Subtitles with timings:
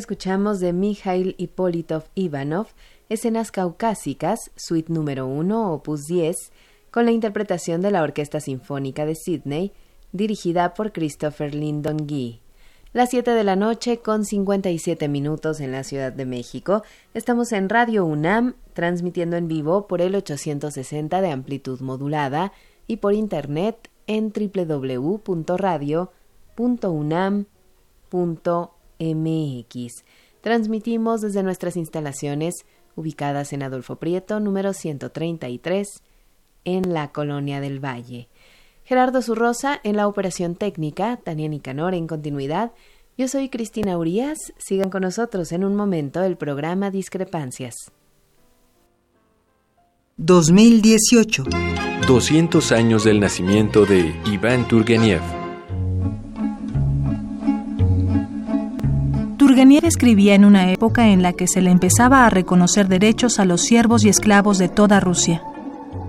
[0.00, 2.68] Escuchamos de Mikhail Ippolitov Ivanov,
[3.10, 6.36] Escenas Caucásicas, Suite número 1, opus 10,
[6.90, 9.72] con la interpretación de la Orquesta Sinfónica de Sydney,
[10.12, 12.40] dirigida por Christopher Lyndon Gee.
[12.94, 16.82] Las 7 de la noche con 57 minutos en la Ciudad de México.
[17.12, 22.54] Estamos en Radio UNAM, transmitiendo en vivo por el 860 de amplitud modulada
[22.86, 24.32] y por internet en
[29.00, 30.04] www.radio.unam.mx.
[30.40, 32.54] Transmitimos desde nuestras instalaciones
[32.96, 36.02] ubicadas en Adolfo Prieto, número 133,
[36.64, 38.28] en la Colonia del Valle.
[38.84, 42.72] Gerardo Zurrosa en la operación técnica, Tania Nicanor en continuidad.
[43.16, 44.38] Yo soy Cristina Urias.
[44.58, 47.74] Sigan con nosotros en un momento el programa Discrepancias.
[50.16, 51.44] 2018.
[52.06, 55.39] 200 años del nacimiento de Iván Turgeniev.
[59.40, 63.46] Turgeniev escribía en una época en la que se le empezaba a reconocer derechos a
[63.46, 65.42] los siervos y esclavos de toda Rusia.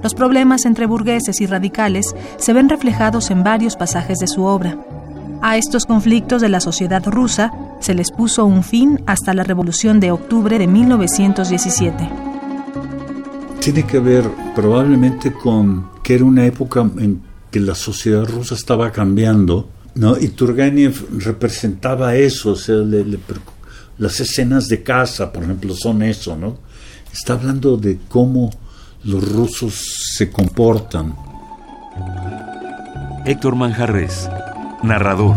[0.04, 4.78] Los problemas entre burgueses y radicales se ven reflejados en varios pasajes de su obra.
[5.42, 10.02] A estos conflictos de la sociedad rusa se les puso un fin hasta la Revolución
[10.02, 12.10] de Octubre de 1917.
[13.62, 18.92] Tiene que ver probablemente con que era una época en que la sociedad rusa estaba
[18.92, 20.18] cambiando, ¿no?
[20.18, 22.78] Y Turgenev representaba eso, o sea,
[23.98, 26.58] las escenas de casa, por ejemplo, son eso, ¿no?
[27.12, 28.50] Está hablando de cómo
[29.04, 29.74] los rusos
[30.16, 31.16] se comportan.
[33.26, 34.30] Héctor Manjarres,
[34.84, 35.36] narrador.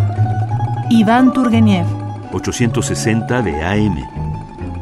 [0.90, 1.86] Iván Turgeniev.
[2.32, 3.96] 860 de AM.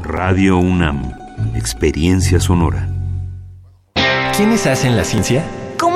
[0.03, 1.13] Radio UNAM.
[1.55, 2.89] Experiencia sonora.
[4.37, 5.45] ¿Quiénes hacen la ciencia?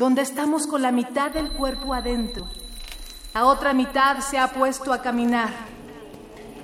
[0.00, 2.48] donde estamos con la mitad del cuerpo adentro.
[3.34, 5.50] La otra mitad se ha puesto a caminar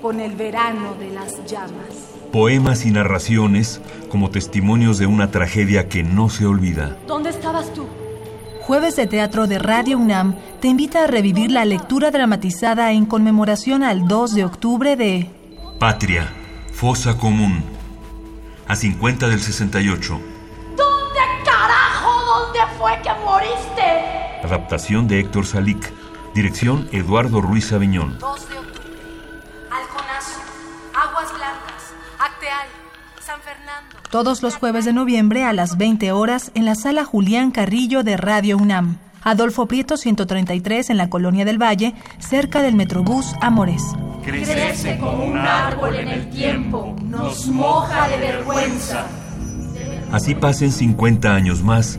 [0.00, 2.14] con el verano de las llamas.
[2.32, 6.96] Poemas y narraciones como testimonios de una tragedia que no se olvida.
[7.06, 7.84] ¿Dónde estabas tú?
[8.62, 13.82] Jueves de Teatro de Radio UNAM te invita a revivir la lectura dramatizada en conmemoración
[13.82, 15.30] al 2 de octubre de
[15.78, 16.26] Patria,
[16.72, 17.62] Fosa Común.
[18.66, 20.35] A 50 del 68
[23.76, 24.46] moriste?
[24.46, 25.92] Adaptación de Héctor Salic.
[26.34, 28.18] Dirección Eduardo Ruiz Aviñón.
[28.18, 28.90] 2 de octubre.
[29.70, 30.40] Alconazo.
[30.94, 31.94] Aguas Blancas.
[32.18, 32.66] Acteal.
[33.20, 33.96] San Fernando.
[34.10, 38.16] Todos los jueves de noviembre a las 20 horas en la sala Julián Carrillo de
[38.16, 38.98] Radio UNAM.
[39.22, 43.82] Adolfo Prieto 133 en la Colonia del Valle, cerca del Metrobús Amores.
[44.22, 49.06] Crece como un árbol en el tiempo, nos moja de vergüenza.
[50.12, 51.98] Así pasen 50 años más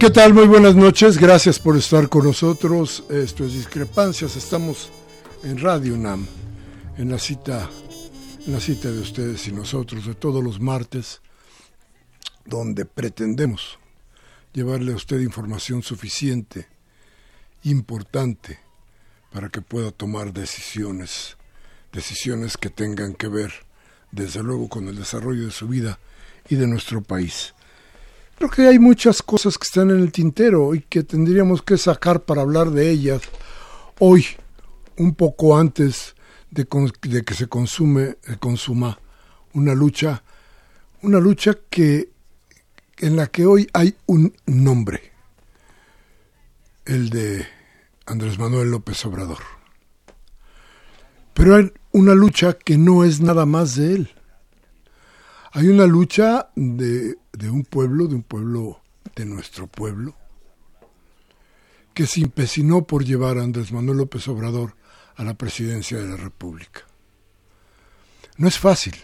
[0.00, 0.32] ¿Qué tal?
[0.32, 1.18] Muy buenas noches.
[1.18, 3.04] Gracias por estar con nosotros.
[3.10, 4.34] Esto es Discrepancias.
[4.34, 4.88] Estamos
[5.44, 6.26] en Radio UNAM,
[6.96, 7.68] en la cita,
[8.46, 11.20] en la cita de ustedes y nosotros de todos los martes,
[12.46, 13.78] donde pretendemos
[14.54, 16.66] llevarle a usted información suficiente,
[17.64, 18.58] importante,
[19.30, 21.36] para que pueda tomar decisiones,
[21.92, 23.52] decisiones que tengan que ver,
[24.12, 25.98] desde luego, con el desarrollo de su vida
[26.48, 27.52] y de nuestro país.
[28.40, 32.22] Creo que hay muchas cosas que están en el tintero y que tendríamos que sacar
[32.22, 33.20] para hablar de ellas
[33.98, 34.24] hoy,
[34.96, 36.14] un poco antes
[36.50, 38.98] de, que se consume, eh, consuma
[39.52, 40.22] una lucha,
[41.02, 42.12] una lucha que
[42.96, 45.12] en la que hoy hay un nombre,
[46.86, 47.46] el de
[48.06, 49.42] Andrés Manuel López Obrador.
[51.34, 54.10] Pero hay una lucha que no es nada más de él.
[55.52, 57.16] Hay una lucha de
[57.50, 58.80] un pueblo, de un pueblo,
[59.16, 60.14] de nuestro pueblo,
[61.92, 64.76] que se empecinó por llevar a Andrés Manuel López Obrador
[65.16, 66.82] a la presidencia de la República.
[68.36, 68.94] No es fácil.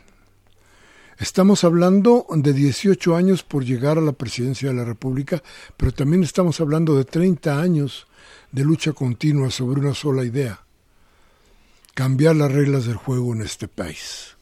[1.18, 5.42] Estamos hablando de 18 años por llegar a la presidencia de la República,
[5.76, 8.06] pero también estamos hablando de 30 años
[8.52, 10.64] de lucha continua sobre una sola idea,
[11.94, 14.35] cambiar las reglas del juego en este país.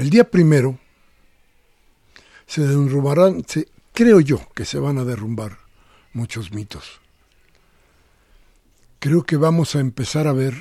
[0.00, 0.78] El día primero,
[2.46, 5.58] se derrumbarán, se, creo yo que se van a derrumbar
[6.14, 7.02] muchos mitos.
[8.98, 10.54] Creo que vamos a empezar a ver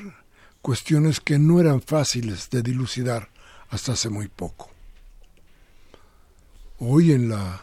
[0.62, 3.30] cuestiones que no eran fáciles de dilucidar
[3.70, 4.72] hasta hace muy poco.
[6.80, 7.62] Hoy en la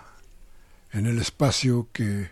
[0.92, 2.30] en el espacio que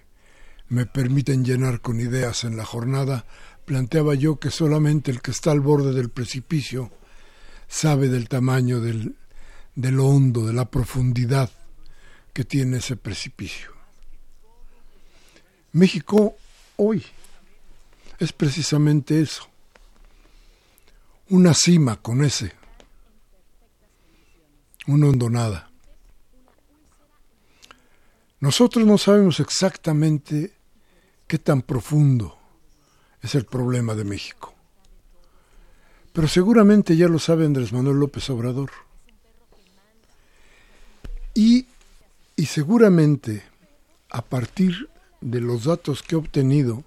[0.71, 3.27] me permiten llenar con ideas en la jornada,
[3.67, 6.91] planteaba yo que solamente el que está al borde del precipicio
[7.69, 9.17] sabe del tamaño del,
[9.75, 11.51] de lo hondo, de la profundidad
[12.33, 13.73] que tiene ese precipicio.
[15.73, 16.37] México
[16.77, 17.05] hoy
[18.19, 19.49] es precisamente eso,
[21.31, 22.53] una cima con ese,
[24.87, 25.71] una hondonada.
[28.41, 30.53] Nosotros no sabemos exactamente
[31.27, 32.39] qué tan profundo
[33.23, 34.55] es el problema de México,
[36.13, 38.84] pero seguramente ya lo sabe Andrés Manuel López Obrador.
[41.35, 41.67] Y
[42.37, 43.45] y seguramente
[44.11, 44.89] a partir
[45.21, 46.85] de los datos que he obtenido,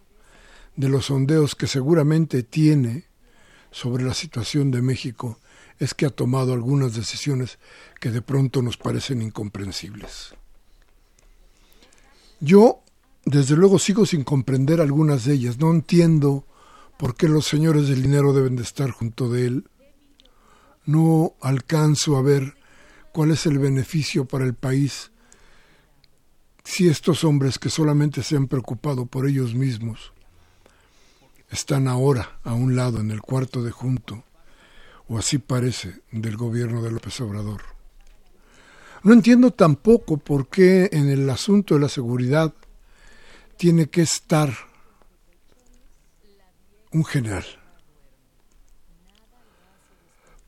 [0.75, 3.05] de los sondeos que seguramente tiene
[3.71, 5.39] sobre la situación de México,
[5.79, 7.59] es que ha tomado algunas decisiones
[7.99, 10.35] que de pronto nos parecen incomprensibles.
[12.39, 12.81] Yo,
[13.25, 15.59] desde luego, sigo sin comprender algunas de ellas.
[15.59, 16.45] No entiendo
[16.97, 19.69] por qué los señores del dinero deben de estar junto de él.
[20.85, 22.56] No alcanzo a ver
[23.17, 25.09] cuál es el beneficio para el país
[26.63, 30.13] si estos hombres que solamente se han preocupado por ellos mismos
[31.49, 34.23] están ahora a un lado en el cuarto de junto,
[35.07, 37.63] o así parece, del gobierno de López Obrador.
[39.01, 42.53] No entiendo tampoco por qué en el asunto de la seguridad
[43.57, 44.53] tiene que estar
[46.91, 47.45] un general.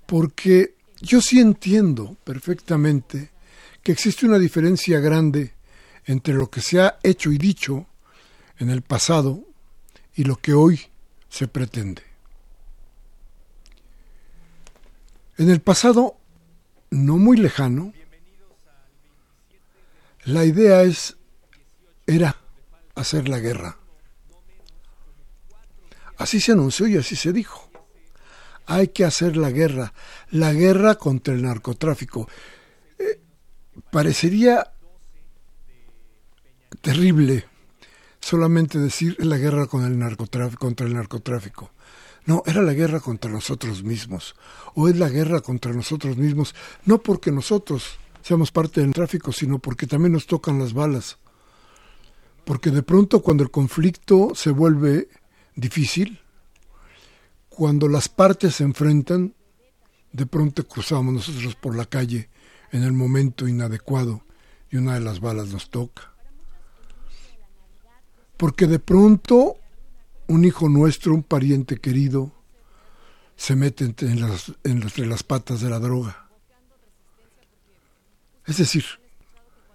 [0.05, 3.31] Porque yo sí entiendo perfectamente
[3.83, 5.53] que existe una diferencia grande
[6.05, 7.87] entre lo que se ha hecho y dicho
[8.57, 9.43] en el pasado
[10.15, 10.81] y lo que hoy
[11.29, 12.03] se pretende.
[15.37, 16.17] En el pasado,
[16.89, 17.93] no muy lejano,
[20.25, 21.15] la idea es
[22.05, 22.35] era
[22.95, 23.77] hacer la guerra.
[26.17, 27.68] Así se anunció y así se dijo.
[28.69, 29.93] Hay que hacer la guerra,
[30.29, 32.29] la guerra contra el narcotráfico.
[32.99, 33.19] Eh,
[33.91, 34.71] parecería
[36.81, 37.45] terrible
[38.19, 39.87] solamente decir la guerra contra
[40.85, 41.71] el narcotráfico.
[42.27, 44.35] No, era la guerra contra nosotros mismos.
[44.75, 46.53] O es la guerra contra nosotros mismos,
[46.85, 51.17] no porque nosotros seamos parte del tráfico, sino porque también nos tocan las balas.
[52.45, 55.09] Porque de pronto cuando el conflicto se vuelve
[55.55, 56.19] difícil,
[57.59, 59.35] cuando las partes se enfrentan,
[60.13, 62.29] de pronto cruzamos nosotros por la calle
[62.71, 64.23] en el momento inadecuado
[64.71, 66.13] y una de las balas nos toca
[68.39, 69.57] porque de pronto
[70.27, 72.31] un hijo nuestro, un pariente querido,
[73.35, 76.29] se mete entre las, entre las patas de la droga.
[78.45, 78.85] Es decir,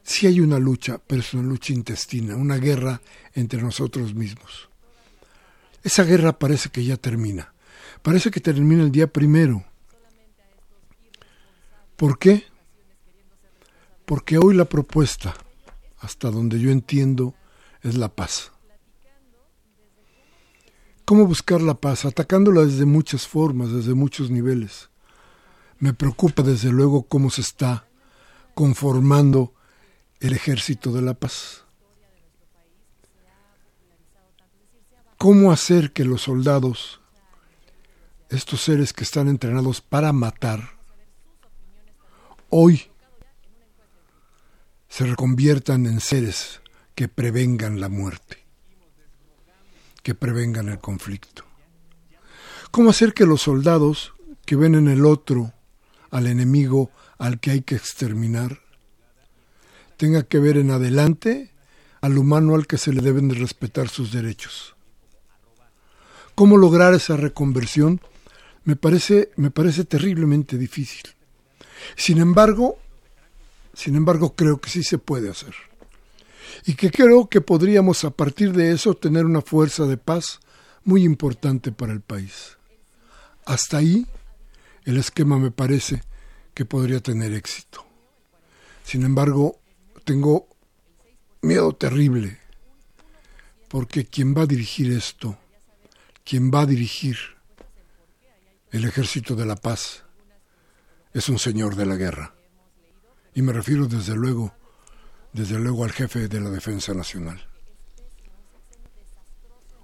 [0.03, 3.03] sí hay una lucha, pero es una lucha intestina, una guerra
[3.35, 4.71] entre nosotros mismos.
[5.83, 7.54] Esa guerra parece que ya termina.
[8.05, 9.65] Parece que termina el día primero.
[11.97, 12.45] ¿Por qué?
[14.05, 15.35] Porque hoy la propuesta
[16.05, 17.35] hasta donde yo entiendo,
[17.81, 18.53] es la paz.
[21.07, 22.05] ¿Cómo buscar la paz?
[22.05, 24.91] Atacándola desde muchas formas, desde muchos niveles.
[25.79, 27.89] Me preocupa desde luego cómo se está
[28.55, 29.55] conformando
[30.21, 31.65] el ejército de la paz.
[35.17, 37.01] ¿Cómo hacer que los soldados,
[38.35, 40.71] estos seres que están entrenados para matar,
[42.51, 42.91] hoy
[44.89, 46.61] se reconviertan en seres
[46.95, 48.45] que prevengan la muerte,
[50.03, 51.45] que prevengan el conflicto?
[52.71, 54.15] ¿Cómo hacer que los soldados
[54.45, 55.53] que ven en el otro
[56.11, 58.61] al enemigo al que hay que exterminar,
[59.97, 61.51] tenga que ver en adelante
[62.01, 64.77] al humano al que se le deben de respetar sus derechos.
[66.35, 68.01] ¿Cómo lograr esa reconversión?
[68.65, 71.03] Me parece, me parece terriblemente difícil.
[71.97, 72.79] Sin embargo,
[73.75, 75.55] sin embargo, creo que sí se puede hacer.
[76.65, 80.41] Y que creo que podríamos a partir de eso tener una fuerza de paz
[80.85, 82.57] muy importante para el país.
[83.45, 84.07] Hasta ahí
[84.85, 86.03] el esquema me parece
[86.55, 87.85] que podría tener éxito.
[88.85, 89.59] Sin embargo,
[90.05, 90.47] tengo
[91.43, 92.39] miedo terrible,
[93.69, 95.37] porque quien va a dirigir esto,
[96.25, 97.17] quien va a dirigir
[98.75, 100.03] el ejército de la paz,
[101.13, 102.35] es un señor de la guerra.
[103.33, 104.53] Y me refiero desde luego,
[105.33, 107.47] desde luego al jefe de la Defensa Nacional.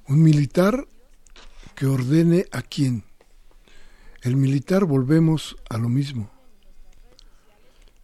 [0.09, 0.89] Un militar
[1.77, 3.05] que ordene a quién,
[4.23, 6.29] el militar volvemos a lo mismo.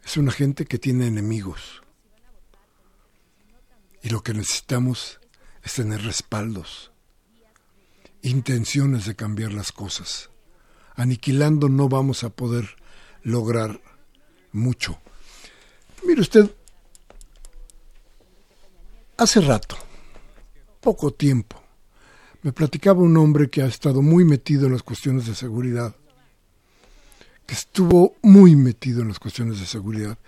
[0.05, 1.83] Es una gente que tiene enemigos.
[4.05, 5.19] Y lo que necesitamos
[5.64, 6.93] es tener respaldos,
[8.23, 10.31] intenciones de cambiar las cosas.
[10.96, 12.76] Aniquilando no vamos a poder
[13.22, 13.80] lograr
[14.52, 14.98] mucho.
[16.06, 16.50] Mire usted,
[19.16, 19.76] hace rato,
[20.80, 21.62] poco tiempo,
[22.42, 25.94] me platicaba un hombre que ha estado muy metido en las cuestiones de seguridad
[27.46, 30.18] que estuvo muy metido en las cuestiones de seguridad,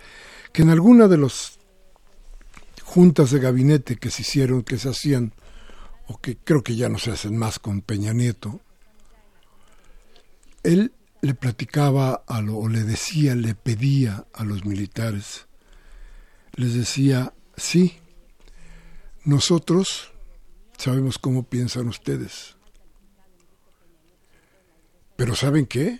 [0.53, 1.59] que en alguna de las
[2.83, 5.33] juntas de gabinete que se hicieron, que se hacían,
[6.07, 8.61] o que creo que ya no se hacen más con Peña Nieto,
[10.63, 15.47] él le platicaba a lo, o le decía, le pedía a los militares,
[16.55, 17.97] les decía, sí,
[19.25, 20.11] nosotros
[20.77, 22.55] sabemos cómo piensan ustedes,
[25.15, 25.99] pero ¿saben qué?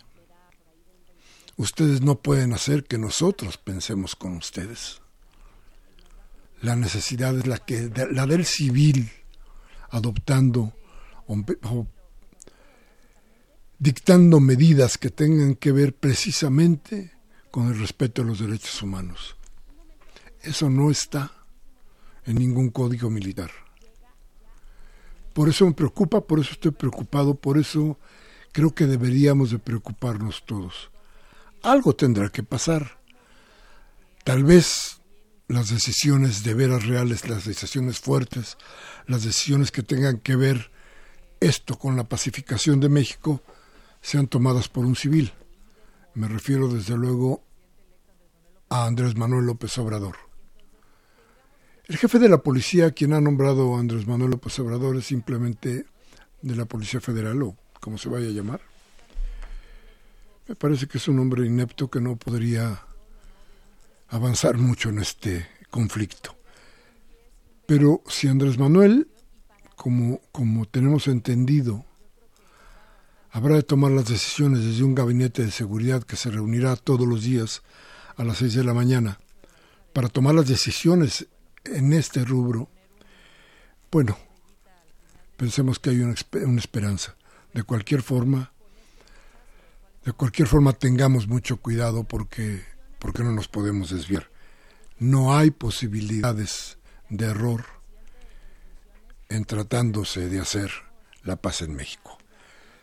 [1.60, 5.02] ustedes no pueden hacer que nosotros pensemos con ustedes.
[6.62, 9.12] La necesidad es la, que, la del civil,
[9.90, 10.74] adoptando
[11.28, 11.88] o,
[13.80, 17.14] dictando medidas que tengan que ver precisamente
[17.50, 19.36] con el respeto a los derechos humanos.
[20.42, 21.32] Eso no está
[22.26, 23.52] en ningún código militar.
[25.34, 27.98] Por eso me preocupa, por eso estoy preocupado, por eso
[28.52, 30.92] creo que deberíamos de preocuparnos todos
[31.64, 33.00] algo tendrá que pasar.
[34.24, 35.02] Tal vez
[35.48, 38.58] las decisiones de veras reales, las decisiones fuertes,
[39.08, 40.72] las decisiones que tengan que ver
[41.40, 43.42] esto con la pacificación de México,
[44.02, 45.34] sean tomadas por un civil.
[46.14, 47.44] Me refiero desde luego
[48.70, 50.16] a Andrés Manuel López Obrador.
[51.86, 55.86] El jefe de la policía, quien ha nombrado a Andrés Manuel López Obrador, es simplemente
[56.42, 58.62] de la Policía Federal o como se vaya a llamar.
[60.48, 62.84] Me parece que es un hombre inepto que no podría
[64.08, 66.36] avanzar mucho en este conflicto.
[67.66, 69.08] Pero si Andrés Manuel,
[69.76, 71.86] como, como tenemos entendido,
[73.32, 77.24] habrá de tomar las decisiones desde un gabinete de seguridad que se reunirá todos los
[77.24, 77.62] días
[78.18, 79.20] a las seis de la mañana
[79.94, 81.28] para tomar las decisiones
[81.66, 82.70] en este rubro,
[83.92, 84.18] bueno,
[85.38, 86.16] pensemos que hay una,
[86.46, 87.16] una esperanza.
[87.54, 88.52] De cualquier forma,
[90.06, 92.64] de cualquier forma tengamos mucho cuidado porque,
[93.00, 94.30] porque no nos podemos desviar.
[95.00, 96.78] No hay posibilidades
[97.10, 97.66] de error
[99.30, 100.72] en tratándose de hacer
[101.24, 102.19] la paz en México.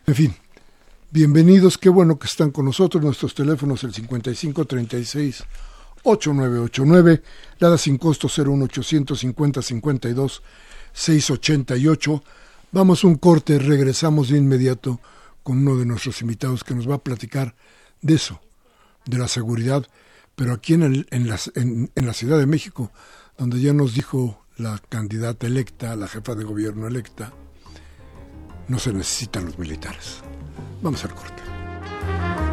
[0.09, 0.33] En fin,
[1.11, 3.03] bienvenidos, qué bueno que están con nosotros.
[3.03, 5.43] Nuestros teléfonos el 5536
[6.01, 7.23] 8989,
[7.59, 10.43] la sin costo 01850 52
[10.93, 12.23] 688.
[12.71, 15.01] Vamos un corte, regresamos de inmediato
[15.43, 17.53] con uno de nuestros invitados que nos va a platicar
[18.01, 18.39] de eso,
[19.05, 19.85] de la seguridad,
[20.37, 22.93] pero aquí en, el, en, en, la Ciudad de México,
[23.37, 27.33] donde ya nos dijo la candidata electa, la jefa de gobierno electa,
[28.67, 30.21] no se necesitan los militares.
[30.81, 32.46] Vamos al corte.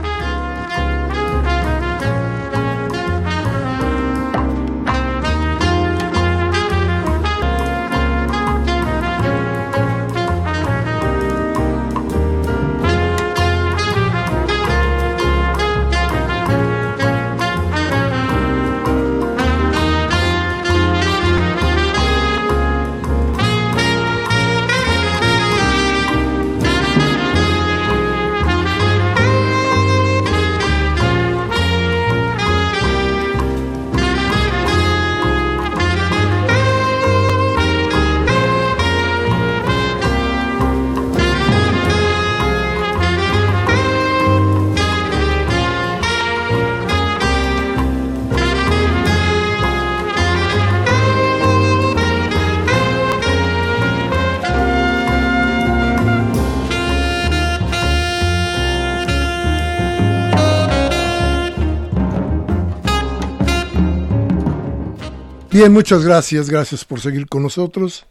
[65.55, 68.07] Bien, muchas gracias, gracias por seguir con nosotros.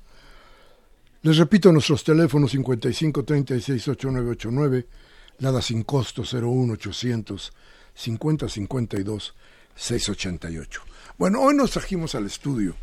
[1.23, 4.87] Les repito nuestros teléfonos 55 36 8989,
[5.39, 7.51] nada sin costo 01 800
[7.95, 9.35] 50 52
[9.75, 10.81] 688.
[11.17, 12.77] Bueno, hoy nos trajimos al estudio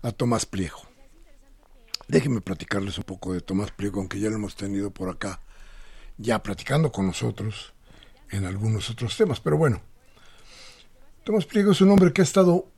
[0.00, 0.80] a Tomás Pliego.
[2.08, 5.42] Déjenme platicarles un poco de Tomás Pliego, aunque ya lo hemos tenido por acá,
[6.16, 7.74] ya platicando con nosotros
[8.30, 9.40] en algunos otros temas.
[9.40, 9.82] Pero bueno,
[11.22, 12.71] Tomás Pliego es un hombre que ha estado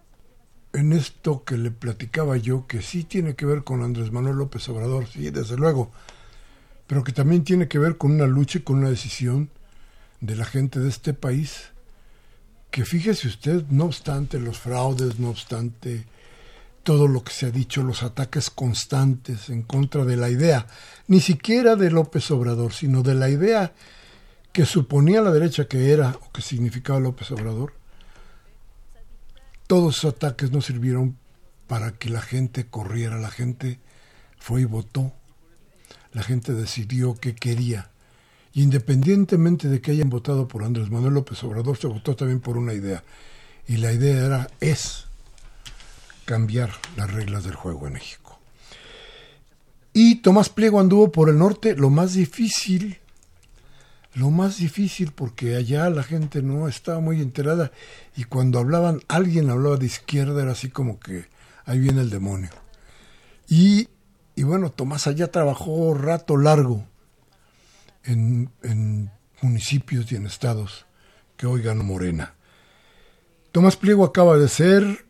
[0.74, 4.68] en esto que le platicaba yo, que sí tiene que ver con Andrés Manuel López
[4.68, 5.90] Obrador, sí, desde luego,
[6.86, 9.50] pero que también tiene que ver con una lucha y con una decisión
[10.20, 11.70] de la gente de este país,
[12.72, 16.04] que fíjese usted, no obstante los fraudes, no obstante
[16.82, 20.66] todo lo que se ha dicho, los ataques constantes en contra de la idea,
[21.06, 23.72] ni siquiera de López Obrador, sino de la idea
[24.52, 27.74] que suponía la derecha que era o que significaba López Obrador,
[29.66, 31.16] todos esos ataques no sirvieron
[31.66, 33.80] para que la gente corriera, la gente
[34.38, 35.12] fue y votó,
[36.12, 37.90] la gente decidió qué quería.
[38.56, 42.72] independientemente de que hayan votado por Andrés Manuel López Obrador, se votó también por una
[42.72, 43.02] idea.
[43.66, 45.06] Y la idea era, es
[46.24, 48.38] cambiar las reglas del juego en México.
[49.92, 53.00] Y Tomás Pliego anduvo por el norte, lo más difícil
[54.14, 57.72] lo más difícil porque allá la gente no estaba muy enterada
[58.16, 61.26] y cuando hablaban, alguien hablaba de izquierda, era así como que
[61.64, 62.50] ahí viene el demonio.
[63.48, 63.88] Y,
[64.36, 66.86] y bueno, Tomás allá trabajó rato largo
[68.04, 69.10] en, en
[69.42, 70.86] municipios y en estados
[71.36, 72.34] que hoy ganó Morena.
[73.50, 75.06] Tomás Pliego acaba de ser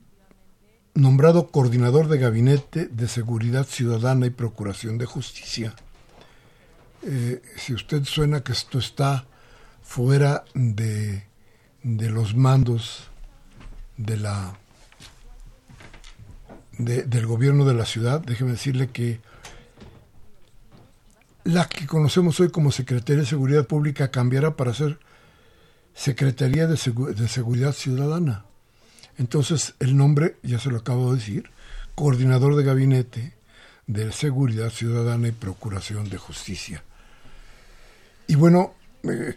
[0.95, 5.75] nombrado coordinador de gabinete de seguridad ciudadana y procuración de justicia
[7.07, 9.27] eh, si usted suena que esto está
[9.83, 11.23] fuera de,
[11.83, 13.11] los mandos
[13.99, 14.59] de la
[16.79, 19.21] del gobierno de la ciudad, déjeme decirle que
[21.45, 24.99] la que conocemos hoy como Secretaría de Seguridad Pública cambiará para ser
[25.95, 26.77] Secretaría de,
[27.15, 28.45] de Seguridad Ciudadana.
[29.19, 31.51] Entonces el nombre, ya se lo acabo de decir,
[31.95, 33.35] Coordinador de Gabinete
[33.87, 36.83] de Seguridad Ciudadana y Procuración de Justicia.
[38.27, 39.35] Y bueno, eh,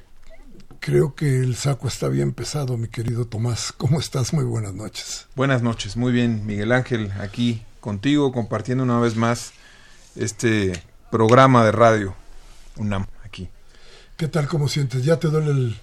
[0.80, 3.73] creo que el saco está bien pesado, mi querido Tomás.
[3.73, 4.34] ¿Cómo estás?
[4.34, 5.28] Muy buenas noches.
[5.36, 9.52] Buenas noches, muy bien, Miguel Ángel, aquí contigo, compartiendo una vez más
[10.15, 12.15] este programa de radio
[12.78, 13.50] UNAM aquí.
[14.15, 15.04] ¿Qué tal, cómo sientes?
[15.04, 15.80] ¿Ya te duele el,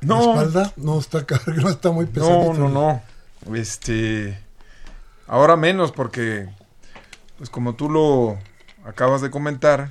[0.00, 0.72] la espalda?
[0.76, 2.52] No, está, no está muy pesado.
[2.52, 3.02] No, no,
[3.46, 3.56] no.
[3.56, 4.38] Este,
[5.28, 6.48] ahora menos porque,
[7.38, 8.38] pues como tú lo
[8.84, 9.88] acabas de comentar,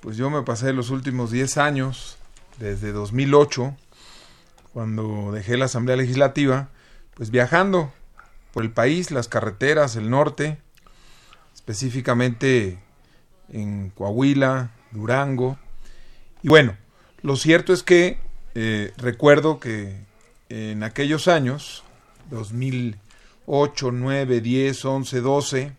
[0.00, 2.16] pues yo me pasé los últimos 10 años,
[2.58, 3.76] desde 2008,
[4.72, 6.68] cuando dejé la Asamblea Legislativa,
[7.14, 7.92] pues viajando
[8.52, 10.58] por el país, las carreteras, el norte,
[11.54, 12.78] específicamente
[13.50, 15.58] en Coahuila, Durango.
[16.42, 16.76] Y bueno,
[17.22, 18.18] lo cierto es que
[18.54, 20.04] eh, recuerdo que
[20.48, 21.84] en aquellos años,
[22.30, 25.72] 2008, 9, 10, 11, 12,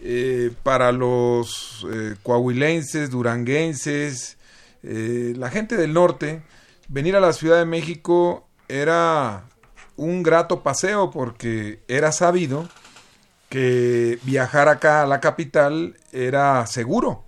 [0.00, 4.36] eh, para los eh, coahuilenses, duranguenses,
[4.82, 6.42] eh, la gente del norte,
[6.88, 9.44] venir a la Ciudad de México era
[9.96, 12.68] un grato paseo porque era sabido
[13.48, 17.24] que viajar acá a la capital era seguro,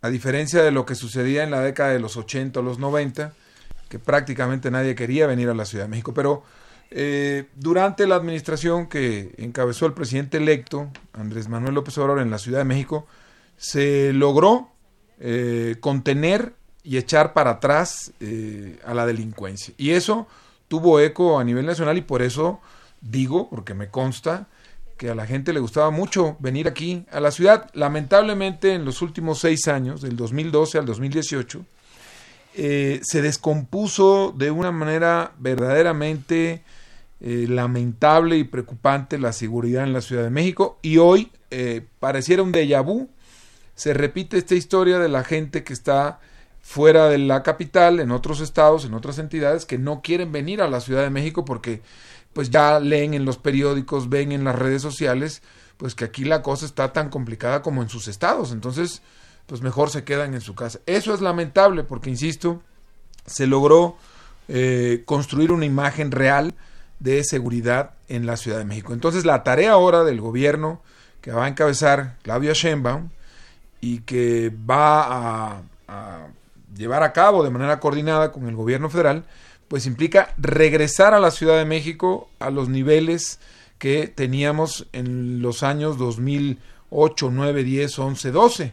[0.00, 3.34] a diferencia de lo que sucedía en la década de los 80 o los 90,
[3.90, 6.44] que prácticamente nadie quería venir a la Ciudad de México, pero
[6.96, 12.38] eh, durante la administración que encabezó el presidente electo, Andrés Manuel López Obrador, en la
[12.38, 13.08] Ciudad de México,
[13.56, 14.70] se logró
[15.18, 16.54] eh, contener
[16.84, 19.74] y echar para atrás eh, a la delincuencia.
[19.76, 20.28] Y eso
[20.68, 22.60] tuvo eco a nivel nacional y por eso
[23.00, 24.46] digo, porque me consta,
[24.96, 27.70] que a la gente le gustaba mucho venir aquí a la ciudad.
[27.74, 31.64] Lamentablemente en los últimos seis años, del 2012 al 2018,
[32.54, 36.62] se descompuso de una manera verdaderamente
[37.26, 42.42] eh, lamentable y preocupante la seguridad en la Ciudad de México y hoy eh, pareciera
[42.42, 43.08] un déjà vu.
[43.74, 46.20] Se repite esta historia de la gente que está
[46.60, 50.68] fuera de la capital, en otros estados, en otras entidades, que no quieren venir a
[50.68, 51.80] la Ciudad de México porque
[52.34, 55.40] pues ya leen en los periódicos, ven en las redes sociales,
[55.78, 58.52] pues que aquí la cosa está tan complicada como en sus estados.
[58.52, 59.00] Entonces,
[59.46, 60.78] pues mejor se quedan en su casa.
[60.84, 62.60] Eso es lamentable porque, insisto,
[63.24, 63.96] se logró
[64.48, 66.52] eh, construir una imagen real
[66.98, 68.92] de seguridad en la Ciudad de México.
[68.92, 70.82] Entonces la tarea ahora del gobierno
[71.20, 73.08] que va a encabezar Claudia Sheinbaum
[73.80, 76.26] y que va a,
[76.76, 79.24] llevar a cabo de manera coordinada con el gobierno federal,
[79.68, 83.38] pues implica regresar a la Ciudad de México a los niveles
[83.78, 88.72] que teníamos en los años 2008, 9, 10, 11, 12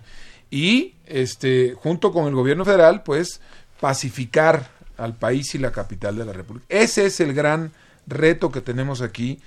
[0.50, 3.40] y este junto con el gobierno federal pues
[3.80, 6.66] pacificar al país y la capital de la República.
[6.70, 7.72] Ese es el gran
[8.08, 9.40] reto que tenemos aquí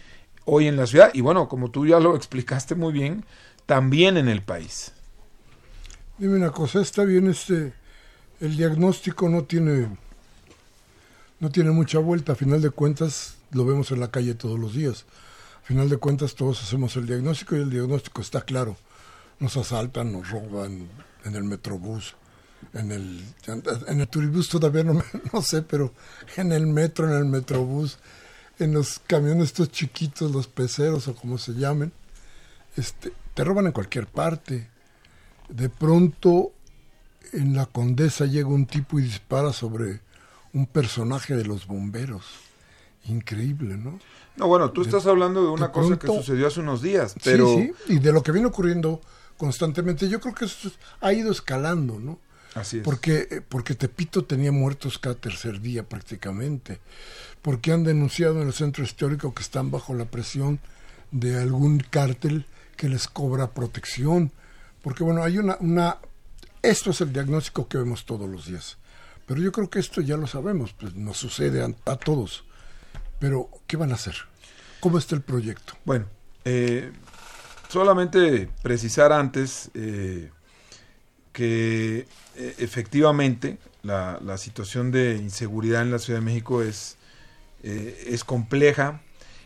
[0.45, 3.25] hoy en la ciudad y bueno, como tú ya lo explicaste muy bien,
[3.67, 4.93] también en el país.
[6.19, 7.73] Dime una cosa, está bien este
[8.40, 9.88] el diagnóstico no tiene
[11.40, 14.75] no tiene mucha vuelta, a final de cuentas lo vemos en la calle todos los
[14.75, 15.05] días.
[15.62, 18.77] A final de cuentas todos hacemos el diagnóstico y el diagnóstico está claro.
[19.40, 20.88] Nos asaltan, nos roban
[21.25, 22.14] en el metrobús,
[22.73, 25.93] en el en el turibús todavía no, no sé, pero
[26.37, 27.99] en el metro, en el metrobús,
[28.59, 31.93] en los camiones estos chiquitos, los peceros o como se llamen,
[32.77, 34.69] este, te roban en cualquier parte.
[35.49, 36.53] De pronto
[37.33, 40.01] en la Condesa llega un tipo y dispara sobre
[40.53, 42.25] un personaje de los bomberos.
[43.07, 43.99] Increíble, ¿no?
[44.37, 47.47] No, bueno, tú estás hablando de una cosa que sucedió hace unos días, pero...
[47.49, 49.01] Sí, sí, y de lo que viene ocurriendo
[49.37, 50.09] constantemente.
[50.09, 52.19] Yo creo que eso ha ido escalando, ¿no?
[52.55, 52.83] Así es.
[52.83, 56.81] Porque, eh, porque Tepito tenía muertos cada tercer día prácticamente.
[57.45, 60.61] Porque han denunciado en el centro histórico que están bajo la presión
[61.11, 62.47] de algún cártel
[62.79, 64.33] que les cobra protección.
[64.83, 65.99] Porque bueno, hay una, una...
[66.63, 68.79] Esto es el diagnóstico que vemos todos los días.
[69.27, 72.45] Pero yo creo que esto ya lo sabemos, pues nos sucede a, todos.
[73.19, 74.15] Pero, ¿qué van a hacer?
[74.81, 75.75] ¿Cómo está el proyecto?
[75.85, 76.07] Bueno,
[76.47, 76.93] eh,
[77.69, 80.31] solamente precisar antes eh,
[81.33, 86.97] que eh, efectivamente la, situación de inseguridad en la Ciudad de México es,
[87.66, 89.00] eh, es compleja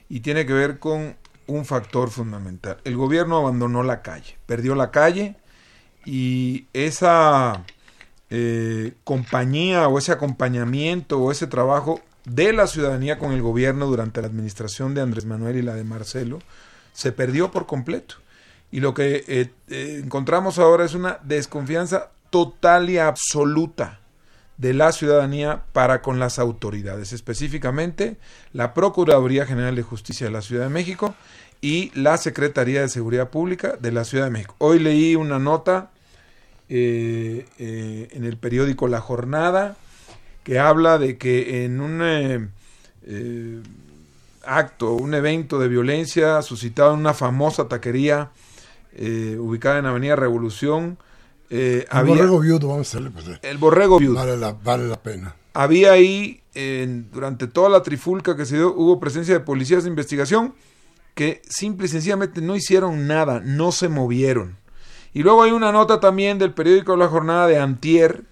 [0.08, 2.78] y tiene que ver con un factor fundamental.
[2.82, 5.36] El gobierno abandonó la calle, perdió la calle
[6.04, 7.64] y esa
[8.28, 14.20] eh, compañía o ese acompañamiento o ese trabajo de la ciudadanía con el gobierno durante
[14.20, 16.40] la administración de Andrés Manuel y la de Marcelo
[16.92, 18.16] se perdió por completo.
[18.72, 23.97] Y lo que eh, encontramos ahora es una desconfianza total y absoluta
[24.58, 28.16] de la ciudadanía para con las autoridades, específicamente
[28.52, 31.14] la Procuraduría General de Justicia de la Ciudad de México
[31.60, 34.56] y la Secretaría de Seguridad Pública de la Ciudad de México.
[34.58, 35.90] Hoy leí una nota
[36.68, 39.76] eh, eh, en el periódico La Jornada
[40.42, 43.60] que habla de que en un eh,
[44.44, 48.30] acto, un evento de violencia suscitado en una famosa taquería
[49.38, 50.98] ubicada en Avenida Revolución,
[51.50, 54.14] el había, borrego viudo, vamos a hacerle, pues, el borrego viudo.
[54.14, 55.34] Vale la, vale la pena.
[55.54, 56.40] Había ahí,
[57.10, 60.54] durante toda la trifulca que se dio, hubo presencia de policías de investigación
[61.14, 64.56] que simple y sencillamente no hicieron nada, no se movieron.
[65.12, 68.22] Y luego hay una nota también del periódico La Jornada de Antier,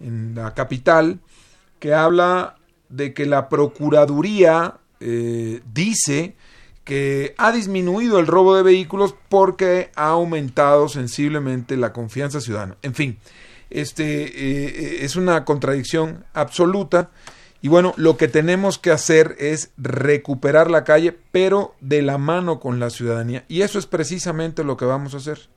[0.00, 1.20] en la capital,
[1.78, 2.56] que habla
[2.88, 6.34] de que la Procuraduría eh, dice
[6.84, 12.76] que ha disminuido el robo de vehículos porque ha aumentado sensiblemente la confianza ciudadana.
[12.82, 13.18] En fin,
[13.70, 17.10] este eh, es una contradicción absoluta.
[17.60, 22.58] Y bueno, lo que tenemos que hacer es recuperar la calle, pero de la mano
[22.58, 23.44] con la ciudadanía.
[23.46, 25.48] Y eso es precisamente lo que vamos a hacer.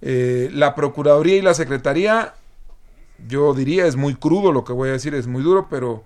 [0.00, 2.34] Eh, la Procuraduría y la Secretaría,
[3.26, 6.04] yo diría, es muy crudo lo que voy a decir, es muy duro, pero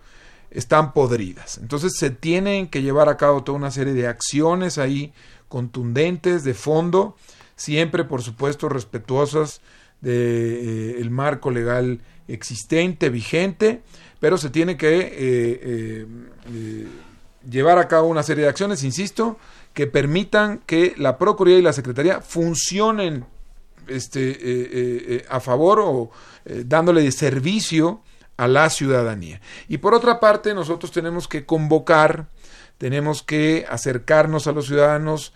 [0.50, 1.58] están podridas.
[1.58, 5.12] Entonces se tienen que llevar a cabo toda una serie de acciones ahí
[5.48, 7.16] contundentes, de fondo,
[7.56, 9.60] siempre por supuesto respetuosas
[10.00, 13.82] del de, eh, marco legal existente, vigente,
[14.20, 16.06] pero se tiene que eh,
[16.52, 16.86] eh,
[17.48, 19.38] llevar a cabo una serie de acciones, insisto,
[19.72, 23.24] que permitan que la Procuraduría y la Secretaría funcionen
[23.86, 26.10] este, a favor o
[26.44, 28.02] dándole servicio
[28.38, 29.42] a la ciudadanía.
[29.68, 32.28] Y por otra parte, nosotros tenemos que convocar,
[32.78, 35.34] tenemos que acercarnos a los ciudadanos,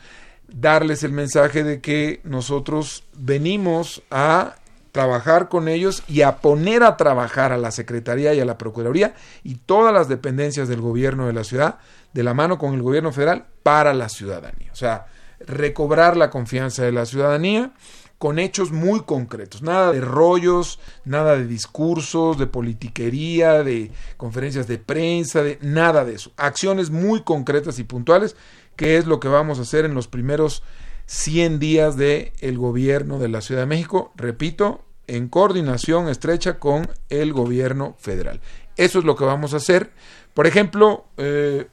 [0.49, 4.55] darles el mensaje de que nosotros venimos a
[4.93, 9.15] trabajar con ellos y a poner a trabajar a la Secretaría y a la Procuraduría
[9.43, 11.79] y todas las dependencias del gobierno de la ciudad
[12.13, 14.71] de la mano con el gobierno federal para la ciudadanía.
[14.71, 15.07] O sea,
[15.41, 17.73] recobrar la confianza de la ciudadanía
[18.23, 24.79] con hechos muy concretos, nada de rollos, nada de discursos, de politiquería, de conferencias de
[24.79, 26.31] prensa, de nada de eso.
[26.37, 28.37] Acciones muy concretas y puntuales,
[28.77, 30.63] que es lo que vamos a hacer en los primeros
[31.07, 36.89] 100 días del el gobierno de la Ciudad de México, repito, en coordinación estrecha con
[37.09, 38.41] el gobierno federal.
[38.77, 39.91] Eso es lo que vamos a hacer.
[40.33, 41.67] Por ejemplo, eh,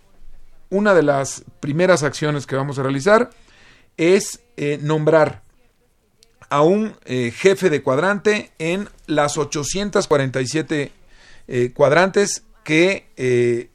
[0.72, 3.30] una de las primeras acciones que vamos a realizar
[3.98, 5.48] es eh, nombrar
[6.50, 10.92] a un eh, jefe de cuadrante en las 847
[11.48, 13.70] eh, cuadrantes que, eh,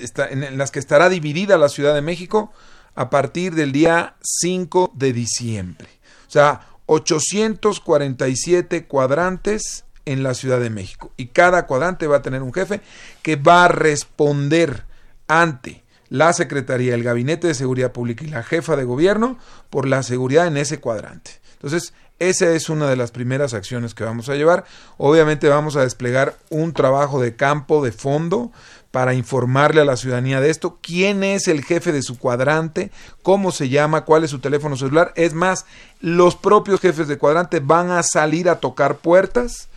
[0.00, 2.52] está, en, en, las que estará dividida la Ciudad de México
[2.94, 5.88] a partir del día 5 de diciembre.
[6.26, 11.12] O sea, 847 cuadrantes en la Ciudad de México.
[11.16, 12.80] Y cada cuadrante va a tener un jefe
[13.22, 14.84] que va a responder
[15.26, 19.38] ante la Secretaría, el Gabinete de Seguridad Pública y la jefa de gobierno
[19.68, 21.32] por la seguridad en ese cuadrante.
[21.54, 24.64] Entonces, esa es una de las primeras acciones que vamos a llevar.
[24.96, 28.50] Obviamente vamos a desplegar un trabajo de campo, de fondo,
[28.90, 32.90] para informarle a la ciudadanía de esto, quién es el jefe de su cuadrante,
[33.22, 35.12] cómo se llama, cuál es su teléfono celular.
[35.14, 35.66] Es más,
[36.00, 39.68] los propios jefes de cuadrante van a salir a tocar puertas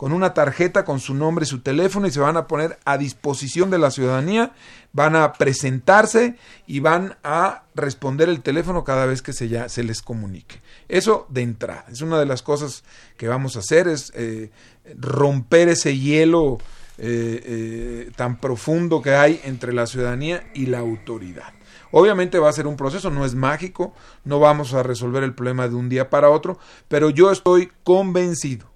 [0.00, 2.96] con una tarjeta con su nombre y su teléfono y se van a poner a
[2.96, 4.52] disposición de la ciudadanía,
[4.94, 6.36] van a presentarse
[6.66, 10.62] y van a responder el teléfono cada vez que se, ya, se les comunique.
[10.88, 12.82] Eso de entrada, es una de las cosas
[13.18, 14.50] que vamos a hacer, es eh,
[14.96, 16.56] romper ese hielo
[16.96, 21.52] eh, eh, tan profundo que hay entre la ciudadanía y la autoridad.
[21.90, 23.92] Obviamente va a ser un proceso, no es mágico,
[24.24, 26.58] no vamos a resolver el problema de un día para otro,
[26.88, 28.69] pero yo estoy convencido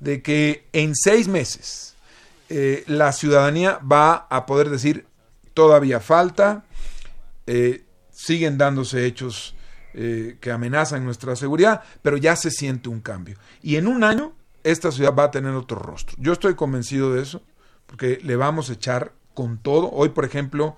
[0.00, 1.94] de que en seis meses
[2.48, 5.06] eh, la ciudadanía va a poder decir
[5.54, 6.64] todavía falta,
[7.46, 9.54] eh, siguen dándose hechos
[9.94, 13.38] eh, que amenazan nuestra seguridad, pero ya se siente un cambio.
[13.62, 14.32] Y en un año
[14.64, 16.16] esta ciudad va a tener otro rostro.
[16.18, 17.42] Yo estoy convencido de eso,
[17.86, 19.90] porque le vamos a echar con todo.
[19.90, 20.76] Hoy, por ejemplo,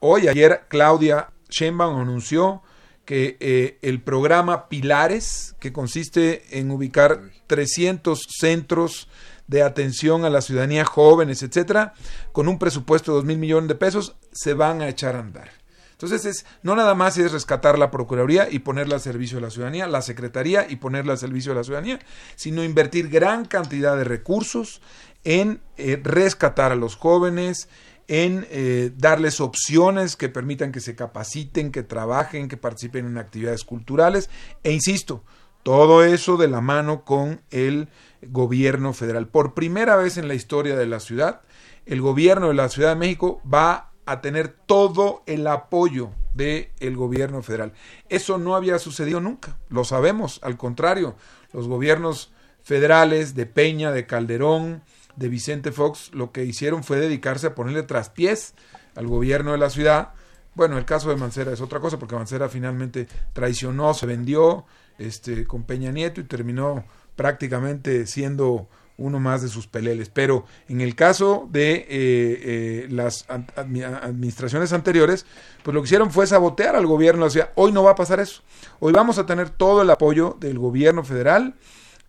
[0.00, 2.62] hoy, ayer, Claudia Sheinbaum anunció
[3.04, 9.08] que eh, el programa Pilares, que consiste en ubicar 300 centros
[9.46, 11.94] de atención a la ciudadanía jóvenes, etcétera,
[12.32, 15.50] con un presupuesto de dos mil millones de pesos, se van a echar a andar.
[15.92, 19.50] Entonces, es, no nada más es rescatar la Procuraduría y ponerla al servicio de la
[19.50, 22.00] ciudadanía, la Secretaría y ponerla al servicio de la ciudadanía,
[22.34, 24.80] sino invertir gran cantidad de recursos
[25.22, 27.68] en eh, rescatar a los jóvenes,
[28.08, 33.64] en eh, darles opciones que permitan que se capaciten, que trabajen, que participen en actividades
[33.64, 34.30] culturales.
[34.62, 35.24] E insisto,
[35.62, 37.88] todo eso de la mano con el
[38.22, 39.28] gobierno federal.
[39.28, 41.40] Por primera vez en la historia de la ciudad,
[41.86, 46.96] el gobierno de la Ciudad de México va a tener todo el apoyo del el
[46.96, 47.72] gobierno federal.
[48.08, 51.16] Eso no había sucedido nunca, lo sabemos, al contrario,
[51.52, 54.82] los gobiernos federales de Peña, de Calderón,
[55.16, 58.54] de Vicente Fox lo que hicieron fue dedicarse a ponerle traspiés
[58.94, 60.12] al gobierno de la ciudad.
[60.54, 64.64] Bueno, el caso de Mancera es otra cosa, porque Mancera finalmente traicionó, se vendió
[64.98, 66.84] este, con Peña Nieto y terminó
[67.16, 70.08] prácticamente siendo uno más de sus peleles.
[70.08, 75.26] Pero en el caso de eh, eh, las administraciones anteriores,
[75.62, 77.50] pues lo que hicieron fue sabotear al gobierno la ciudad.
[77.56, 78.42] Hoy no va a pasar eso.
[78.78, 81.54] Hoy vamos a tener todo el apoyo del gobierno federal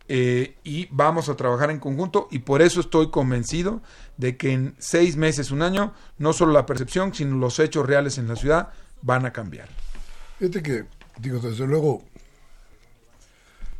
[0.07, 3.81] eh, y vamos a trabajar en conjunto y por eso estoy convencido
[4.17, 8.17] de que en seis meses, un año, no solo la percepción, sino los hechos reales
[8.17, 8.69] en la ciudad
[9.01, 9.67] van a cambiar.
[10.39, 10.85] Fíjate que,
[11.19, 12.03] digo, desde luego,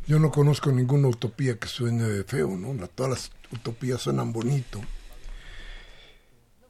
[0.06, 2.74] yo no conozco ninguna utopía que suene feo, ¿no?
[2.88, 4.80] todas las utopías suenan bonito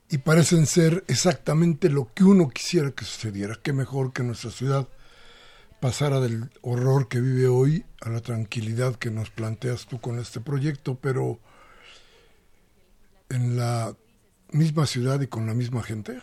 [0.08, 3.58] y parecen ser exactamente lo que uno quisiera que sucediera.
[3.62, 4.88] Qué mejor que nuestra ciudad
[5.86, 10.40] pasara del horror que vive hoy a la tranquilidad que nos planteas tú con este
[10.40, 11.38] proyecto, pero
[13.28, 13.94] en la
[14.50, 16.20] misma ciudad y con la misma gente.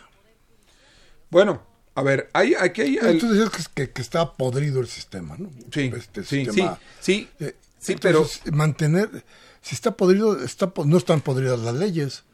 [1.30, 1.62] Bueno,
[1.94, 3.18] a ver, hay, aquí hay...
[3.18, 5.48] Tú decías que, que, está podrido el sistema, ¿no?
[5.72, 6.46] Sí, este sí,
[7.00, 8.28] sí, eh, sí, pero...
[8.52, 9.24] Mantener,
[9.62, 12.24] si está podrido, está, no están podridas las leyes.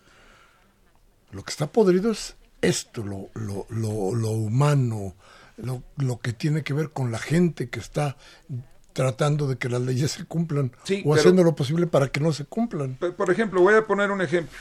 [1.30, 5.14] Lo que está podrido es esto, lo, lo, lo, lo humano,
[5.62, 8.16] lo, lo, que tiene que ver con la gente que está
[8.92, 10.72] tratando de que las leyes se cumplan
[11.04, 12.96] o haciendo lo posible para que no se cumplan.
[12.96, 14.56] Por ejemplo, voy a poner un ejemplo.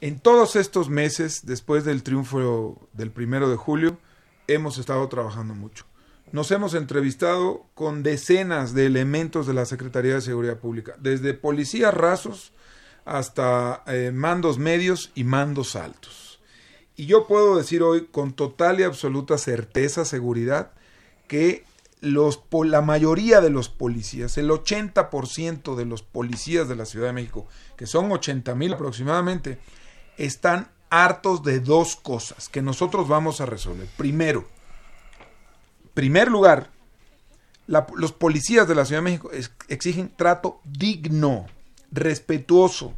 [0.00, 3.98] En todos estos meses, después del triunfo del primero de julio,
[4.46, 5.84] hemos estado trabajando mucho.
[6.32, 11.92] Nos hemos entrevistado con decenas de elementos de la Secretaría de Seguridad Pública, desde policías
[11.92, 12.52] rasos
[13.04, 16.29] hasta eh, mandos medios y mandos altos.
[17.00, 20.72] Y yo puedo decir hoy con total y absoluta certeza, seguridad,
[21.28, 21.64] que
[22.02, 27.14] los, la mayoría de los policías, el 80% de los policías de la Ciudad de
[27.14, 27.46] México,
[27.78, 29.58] que son 80 mil aproximadamente,
[30.18, 33.88] están hartos de dos cosas que nosotros vamos a resolver.
[33.96, 34.46] Primero,
[35.94, 36.68] primer lugar,
[37.66, 39.30] los policías de la Ciudad de México
[39.68, 41.46] exigen trato digno,
[41.92, 42.92] respetuoso,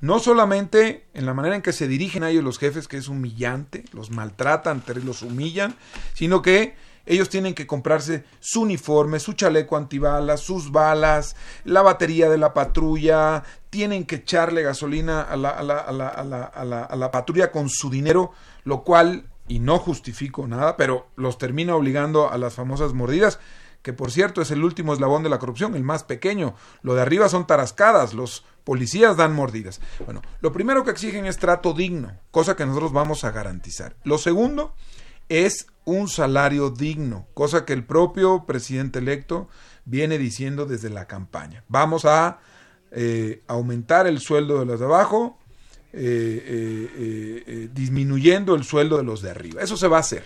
[0.00, 3.08] no solamente en la manera en que se dirigen a ellos los jefes, que es
[3.08, 5.76] humillante, los maltratan, los humillan,
[6.14, 6.74] sino que
[7.06, 12.54] ellos tienen que comprarse su uniforme, su chaleco antibalas, sus balas, la batería de la
[12.54, 17.68] patrulla, tienen que echarle gasolina a la, a la, a la, a la patrulla con
[17.68, 18.32] su dinero,
[18.64, 23.38] lo cual y no justifico nada, pero los termina obligando a las famosas mordidas,
[23.84, 26.54] que por cierto es el último eslabón de la corrupción, el más pequeño.
[26.80, 29.78] Lo de arriba son tarascadas, los policías dan mordidas.
[30.06, 33.94] Bueno, lo primero que exigen es trato digno, cosa que nosotros vamos a garantizar.
[34.02, 34.74] Lo segundo
[35.28, 39.48] es un salario digno, cosa que el propio presidente electo
[39.84, 41.62] viene diciendo desde la campaña.
[41.68, 42.38] Vamos a
[42.90, 45.38] eh, aumentar el sueldo de los de abajo,
[45.92, 46.88] eh,
[47.46, 49.60] eh, disminuyendo el sueldo de los de arriba.
[49.60, 50.24] Eso se va a hacer.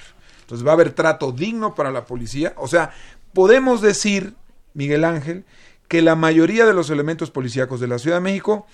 [0.48, 2.54] Entonces va a haber trato digno para la policía.
[2.56, 2.90] O sea,
[3.33, 4.35] podemos decir,
[4.74, 5.45] Miguel Ángel,
[5.89, 8.66] que la mayoría de los elementos policíacos de la Ciudad de México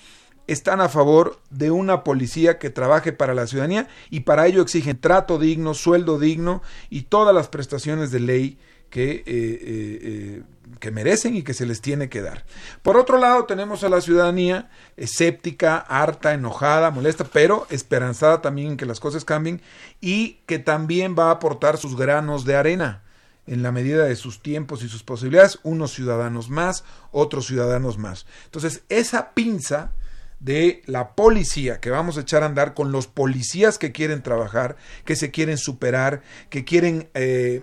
[0.46, 5.00] están a favor de una policía que trabaje para la ciudadanía y para ello exigen
[5.00, 8.58] trato digno, sueldo digno y todas las prestaciones de ley
[8.90, 10.42] que, eh, eh, eh,
[10.80, 12.44] que merecen y que se les tiene que dar.
[12.82, 18.76] Por otro lado, tenemos a la ciudadanía escéptica, harta, enojada, molesta, pero esperanzada también en
[18.76, 19.62] que las cosas cambien
[20.00, 23.03] y que también va a aportar sus granos de arena
[23.46, 28.26] en la medida de sus tiempos y sus posibilidades, unos ciudadanos más, otros ciudadanos más.
[28.46, 29.92] Entonces, esa pinza
[30.40, 34.76] de la policía que vamos a echar a andar con los policías que quieren trabajar,
[35.04, 37.62] que se quieren superar, que quieren eh,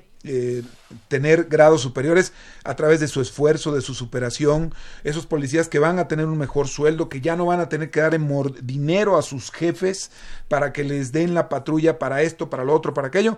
[1.07, 4.73] tener grados superiores a través de su esfuerzo, de su superación,
[5.03, 7.89] esos policías que van a tener un mejor sueldo, que ya no van a tener
[7.89, 8.17] que dar
[8.61, 10.11] dinero a sus jefes
[10.47, 13.37] para que les den la patrulla para esto, para lo otro, para aquello.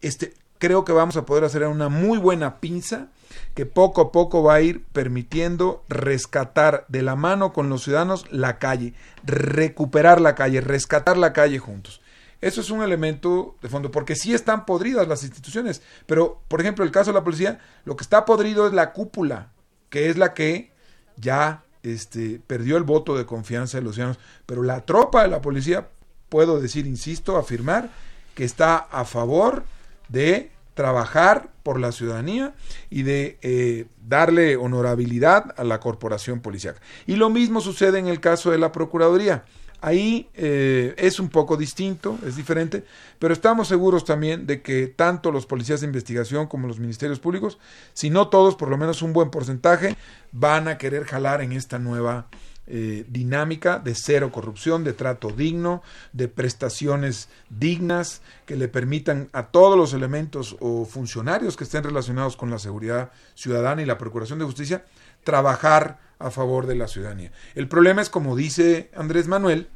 [0.00, 3.08] Este, creo que vamos a poder hacer una muy buena pinza
[3.54, 8.26] que poco a poco va a ir permitiendo rescatar de la mano con los ciudadanos
[8.30, 8.94] la calle,
[9.24, 12.00] recuperar la calle, rescatar la calle juntos.
[12.40, 16.84] Eso es un elemento de fondo, porque sí están podridas las instituciones, pero por ejemplo
[16.84, 19.52] el caso de la policía, lo que está podrido es la cúpula,
[19.88, 20.72] que es la que
[21.16, 25.40] ya este, perdió el voto de confianza de los ciudadanos, pero la tropa de la
[25.40, 25.88] policía,
[26.28, 27.90] puedo decir, insisto, afirmar
[28.34, 29.64] que está a favor
[30.08, 32.54] de trabajar por la ciudadanía
[32.90, 36.74] y de eh, darle honorabilidad a la corporación policial.
[37.06, 39.44] Y lo mismo sucede en el caso de la Procuraduría.
[39.80, 42.84] Ahí eh, es un poco distinto, es diferente,
[43.18, 47.58] pero estamos seguros también de que tanto los policías de investigación como los ministerios públicos,
[47.92, 49.94] si no todos, por lo menos un buen porcentaje,
[50.32, 52.28] van a querer jalar en esta nueva
[52.66, 59.48] eh, dinámica de cero corrupción, de trato digno, de prestaciones dignas que le permitan a
[59.48, 64.38] todos los elementos o funcionarios que estén relacionados con la seguridad ciudadana y la Procuración
[64.38, 64.84] de Justicia
[65.24, 67.32] trabajar a favor de la ciudadanía.
[67.54, 69.68] El problema es, como dice Andrés Manuel,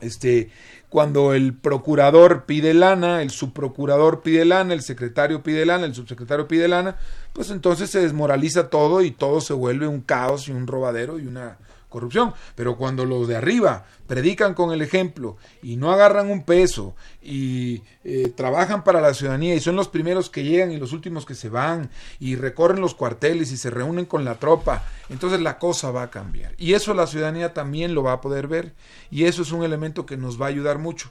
[0.00, 0.50] este,
[0.88, 6.48] cuando el procurador pide lana, el subprocurador pide lana, el secretario pide lana, el subsecretario
[6.48, 6.96] pide lana,
[7.32, 11.26] pues entonces se desmoraliza todo y todo se vuelve un caos y un robadero y
[11.26, 11.58] una
[11.88, 12.34] corrupción.
[12.54, 17.82] Pero cuando los de arriba predican con el ejemplo y no agarran un peso y
[18.04, 21.34] eh, trabajan para la ciudadanía y son los primeros que llegan y los últimos que
[21.34, 25.90] se van y recorren los cuarteles y se reúnen con la tropa, entonces la cosa
[25.90, 26.54] va a cambiar.
[26.56, 28.74] Y eso la ciudadanía también lo va a poder ver
[29.10, 31.10] y eso es un elemento que nos va a ayudar mucho.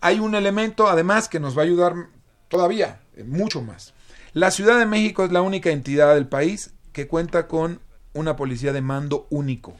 [0.00, 1.94] Hay un elemento además que nos va a ayudar
[2.48, 3.94] todavía, eh, mucho más.
[4.32, 7.80] La Ciudad de México es la única entidad del país que cuenta con
[8.14, 9.74] una policía de mando único.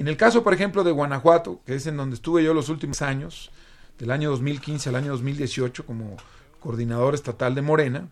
[0.00, 3.02] En el caso, por ejemplo, de Guanajuato, que es en donde estuve yo los últimos
[3.02, 3.50] años,
[3.98, 6.16] del año 2015 al año 2018 como
[6.58, 8.08] coordinador estatal de Morena,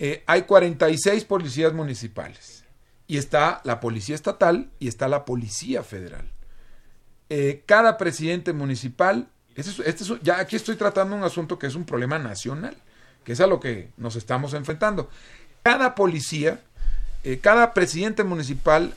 [0.00, 2.64] eh, hay 46 policías municipales.
[3.06, 6.28] Y está la policía estatal y está la policía federal.
[7.28, 11.84] Eh, cada presidente municipal, este este ya aquí estoy tratando un asunto que es un
[11.84, 12.76] problema nacional,
[13.22, 15.08] que es a lo que nos estamos enfrentando.
[15.62, 16.60] Cada policía,
[17.22, 18.94] eh, cada presidente municipal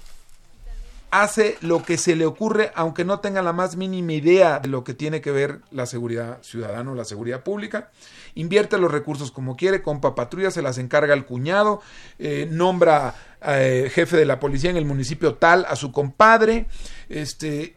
[1.14, 4.84] hace lo que se le ocurre, aunque no tenga la más mínima idea de lo
[4.84, 7.92] que tiene que ver la seguridad ciudadana o la seguridad pública.
[8.34, 11.84] Invierte los recursos como quiere, compa patrulla, se las encarga al cuñado,
[12.18, 16.66] eh, nombra eh, jefe de la policía en el municipio tal a su compadre.
[17.10, 17.76] Este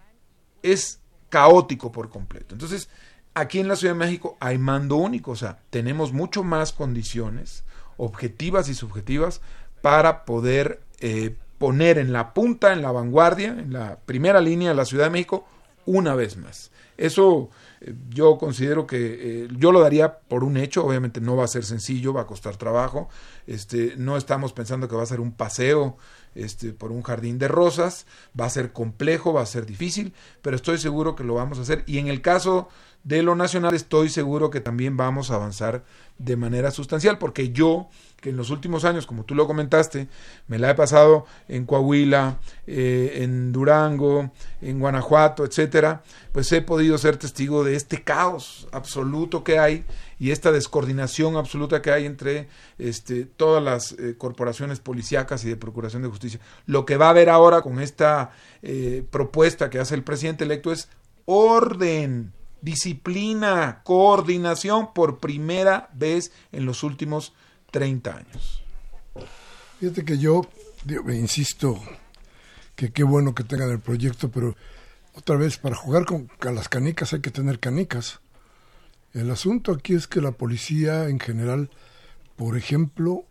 [0.63, 2.55] es caótico por completo.
[2.55, 2.89] Entonces,
[3.35, 7.65] aquí en la Ciudad de México hay mando único, o sea, tenemos mucho más condiciones
[7.99, 9.43] objetivas y subjetivas
[9.83, 14.75] para poder eh, poner en la punta, en la vanguardia, en la primera línea de
[14.75, 15.47] la Ciudad de México,
[15.85, 16.71] una vez más.
[16.97, 17.51] Eso
[18.09, 21.65] yo considero que eh, yo lo daría por un hecho, obviamente no va a ser
[21.65, 23.09] sencillo, va a costar trabajo,
[23.47, 25.97] este, no estamos pensando que va a ser un paseo
[26.35, 28.07] este, por un jardín de rosas,
[28.39, 30.13] va a ser complejo, va a ser difícil,
[30.43, 31.85] pero estoy seguro que lo vamos a hacer.
[31.87, 32.69] Y en el caso
[33.05, 35.85] de lo nacional estoy seguro que también vamos a avanzar
[36.19, 37.89] de manera sustancial, porque yo
[38.21, 40.09] que en los últimos años, como tú lo comentaste,
[40.49, 46.99] me la he pasado en Coahuila, eh, en Durango, en Guanajuato, etcétera, pues he podido
[46.99, 49.85] ser testigo de este caos absoluto que hay
[50.19, 52.49] y esta descoordinación absoluta que hay entre
[52.79, 56.41] este, todas las eh, corporaciones policíacas y de procuración de justicia.
[56.67, 60.73] Lo que va a haber ahora con esta eh, propuesta que hace el presidente electo
[60.73, 60.89] es
[61.27, 67.33] orden, disciplina, coordinación por primera vez en los últimos
[67.71, 68.63] 30 años.
[69.81, 70.43] Fíjate que yo,
[71.09, 71.79] insisto,
[72.75, 74.57] que qué bueno que tengan el proyecto, pero
[75.17, 78.21] otra vez, para jugar con las canicas hay que tener canicas.
[79.15, 81.71] El asunto aquí es que la policía en general,
[82.37, 83.25] por ejemplo,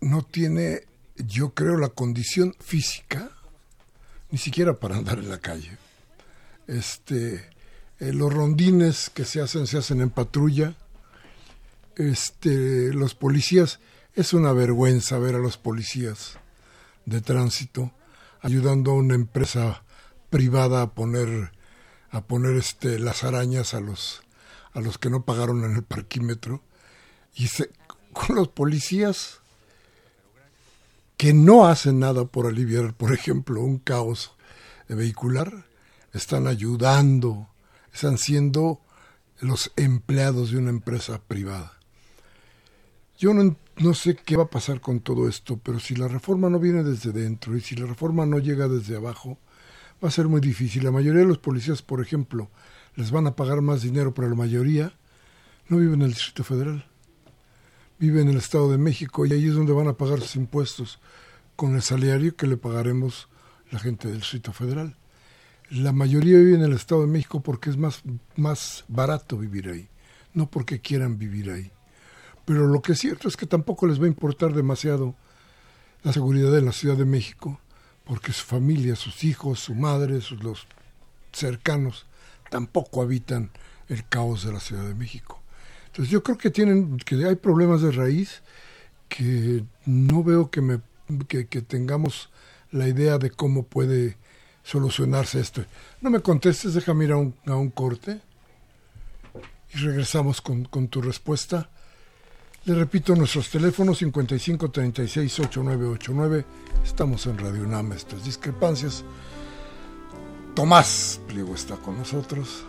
[0.00, 3.30] no tiene, yo creo, la condición física,
[4.30, 5.76] ni siquiera para andar en la calle.
[6.66, 7.50] Este,
[8.00, 10.74] eh, los rondines que se hacen, se hacen en patrulla.
[11.96, 13.78] Este, los policías,
[14.14, 16.38] es una vergüenza ver a los policías
[17.04, 17.92] de tránsito
[18.40, 19.82] ayudando a una empresa
[20.30, 21.52] privada a poner
[22.10, 24.22] a poner este las arañas a los
[24.72, 26.62] a los que no pagaron en el parquímetro
[27.34, 27.48] y
[28.12, 29.40] con los policías
[31.16, 34.32] que no hacen nada por aliviar, por ejemplo, un caos
[34.88, 35.66] vehicular,
[36.12, 37.48] están ayudando,
[37.92, 38.80] están siendo
[39.40, 41.77] los empleados de una empresa privada.
[43.18, 46.48] Yo no, no sé qué va a pasar con todo esto, pero si la reforma
[46.48, 49.38] no viene desde dentro y si la reforma no llega desde abajo,
[50.02, 50.84] va a ser muy difícil.
[50.84, 52.48] La mayoría de los policías, por ejemplo,
[52.94, 54.92] les van a pagar más dinero, pero la mayoría
[55.68, 56.86] no viven en el Distrito Federal.
[57.98, 61.00] Viven en el Estado de México y ahí es donde van a pagar sus impuestos
[61.56, 63.28] con el salario que le pagaremos
[63.72, 64.96] la gente del Distrito Federal.
[65.70, 68.02] La mayoría vive en el Estado de México porque es más,
[68.36, 69.88] más barato vivir ahí,
[70.34, 71.72] no porque quieran vivir ahí.
[72.48, 75.14] Pero lo que es cierto es que tampoco les va a importar demasiado
[76.02, 77.60] la seguridad en la Ciudad de México,
[78.06, 80.66] porque su familia, sus hijos, su madre, sus los
[81.30, 82.06] cercanos
[82.48, 83.50] tampoco habitan
[83.90, 85.42] el caos de la Ciudad de México.
[85.88, 88.40] Entonces yo creo que tienen que hay problemas de raíz
[89.10, 90.80] que no veo que me
[91.28, 92.30] que, tengamos
[92.70, 94.16] la idea de cómo puede
[94.62, 95.66] solucionarse esto.
[96.00, 98.22] No me contestes, déjame ir a un, a un corte
[99.74, 101.68] y regresamos con, con tu respuesta
[102.64, 106.44] le repito nuestros teléfonos 55 36 8989.
[106.84, 109.04] Estamos en Radio UNAM, estas discrepancias.
[110.54, 112.64] Tomás Pliego está con nosotros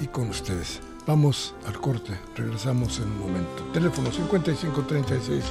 [0.00, 0.80] y con ustedes.
[1.06, 3.62] Vamos al corte, regresamos en un momento.
[3.72, 5.44] Teléfono 55 36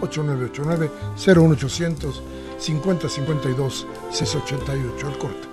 [0.00, 2.22] 8989 01800
[2.58, 5.08] 50 52 688.
[5.08, 5.48] El corte.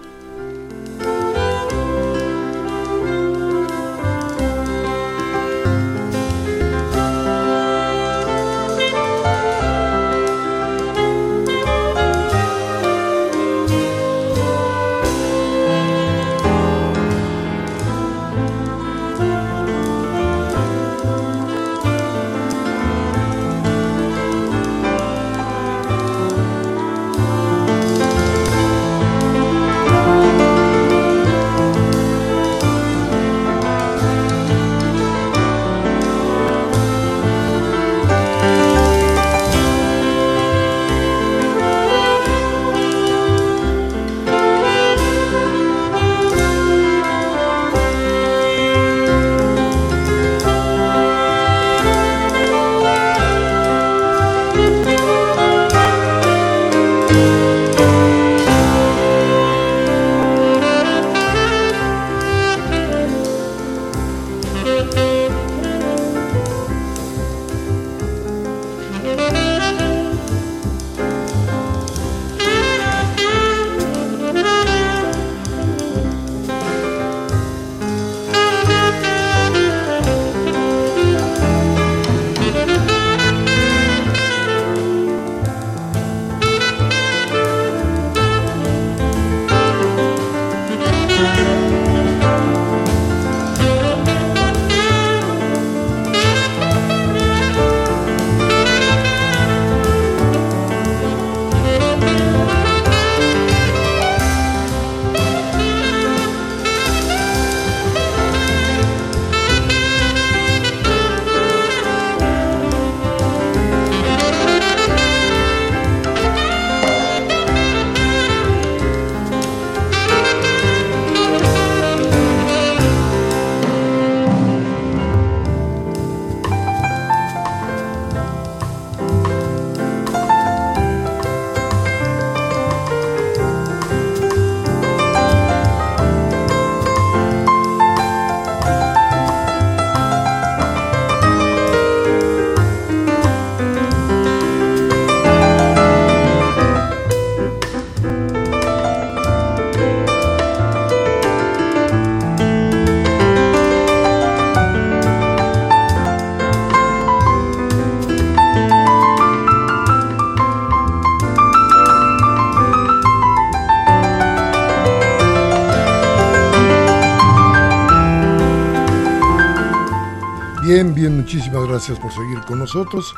[170.76, 173.16] Bien, bien, muchísimas gracias por seguir con nosotros.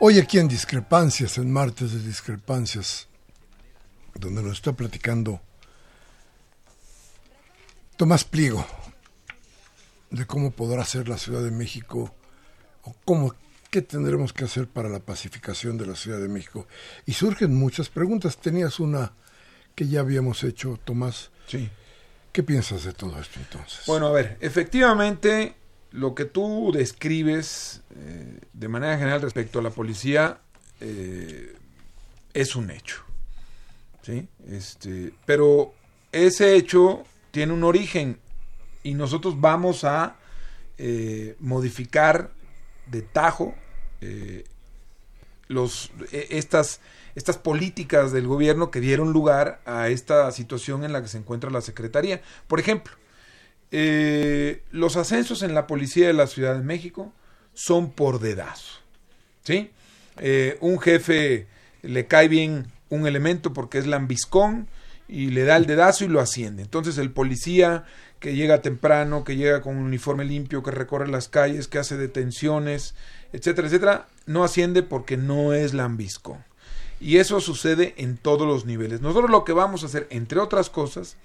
[0.00, 3.06] Hoy aquí en Discrepancias, en martes de Discrepancias,
[4.16, 5.40] donde nos está platicando
[7.96, 8.66] Tomás Pliego
[10.10, 12.12] de cómo podrá ser la Ciudad de México
[12.82, 13.36] o cómo
[13.70, 16.66] qué tendremos que hacer para la pacificación de la Ciudad de México.
[17.06, 18.38] Y surgen muchas preguntas.
[18.38, 19.12] Tenías una
[19.76, 21.30] que ya habíamos hecho, Tomás.
[21.46, 21.70] Sí.
[22.32, 23.82] ¿Qué piensas de todo esto entonces?
[23.86, 25.54] Bueno, a ver, efectivamente
[25.90, 30.38] lo que tú describes eh, de manera general respecto a la policía
[30.80, 31.56] eh,
[32.34, 33.02] es un hecho.
[34.02, 34.28] ¿sí?
[34.48, 35.72] Este, pero
[36.12, 38.18] ese hecho tiene un origen
[38.82, 40.16] y nosotros vamos a
[40.76, 42.30] eh, modificar
[42.86, 43.54] de tajo
[45.48, 46.80] los, e, estas,
[47.14, 51.50] estas políticas del gobierno que dieron lugar a esta situación en la que se encuentra
[51.50, 52.22] la Secretaría.
[52.46, 52.94] Por ejemplo,
[53.70, 57.12] eh, los ascensos en la policía de la Ciudad de México
[57.54, 58.80] son por dedazo.
[59.42, 59.70] ¿Sí?
[60.18, 61.46] Eh, un jefe
[61.82, 64.68] le cae bien un elemento porque es lambiscón
[65.08, 66.62] y le da el dedazo y lo asciende.
[66.62, 67.84] Entonces el policía
[68.20, 71.96] que llega temprano, que llega con un uniforme limpio, que recorre las calles, que hace
[71.96, 72.94] detenciones,
[73.32, 76.44] etcétera, etcétera, no asciende porque no es lambiscón.
[77.00, 79.00] Y eso sucede en todos los niveles.
[79.00, 81.16] Nosotros lo que vamos a hacer, entre otras cosas,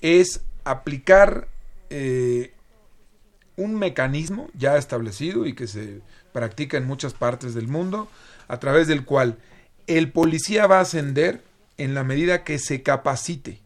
[0.00, 1.48] es aplicar
[1.90, 2.52] eh,
[3.56, 6.00] un mecanismo ya establecido y que se
[6.32, 8.08] practica en muchas partes del mundo,
[8.48, 9.38] a través del cual
[9.86, 11.42] el policía va a ascender
[11.78, 13.60] en la medida que se capacite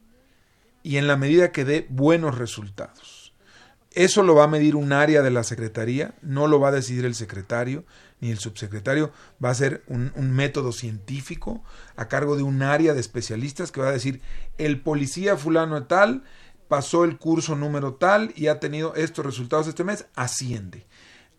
[0.83, 3.33] y en la medida que dé buenos resultados.
[3.93, 7.05] Eso lo va a medir un área de la Secretaría, no lo va a decidir
[7.05, 7.85] el secretario
[8.21, 9.13] ni el subsecretario,
[9.43, 11.65] va a ser un, un, método científico
[11.97, 14.21] a cargo de un área de especialistas que va a decir
[14.59, 16.23] el policía fulano tal
[16.71, 20.87] pasó el curso número tal y ha tenido estos resultados este mes, asciende.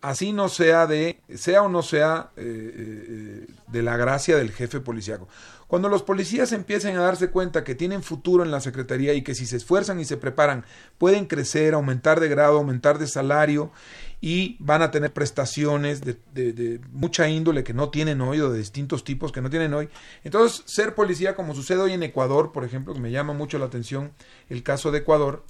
[0.02, 4.80] Así no sea de, sea o no sea eh, eh, de la gracia del jefe
[4.80, 5.28] policíaco.
[5.68, 9.34] Cuando los policías empiecen a darse cuenta que tienen futuro en la Secretaría y que
[9.34, 10.66] si se esfuerzan y se preparan
[10.98, 13.72] pueden crecer, aumentar de grado, aumentar de salario
[14.24, 18.58] y van a tener prestaciones de, de, mucha índole que no tienen hoy o de
[18.58, 19.88] distintos tipos que no tienen hoy.
[20.22, 23.66] Entonces, ser policía como sucede hoy en Ecuador, por ejemplo, que me llama mucho la
[23.66, 24.12] atención
[24.48, 25.44] el caso de Ecuador,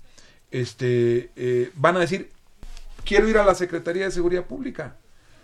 [0.50, 2.30] este, eh, van a decir,
[3.04, 4.96] quiero ir a la Secretaría de Seguridad Pública,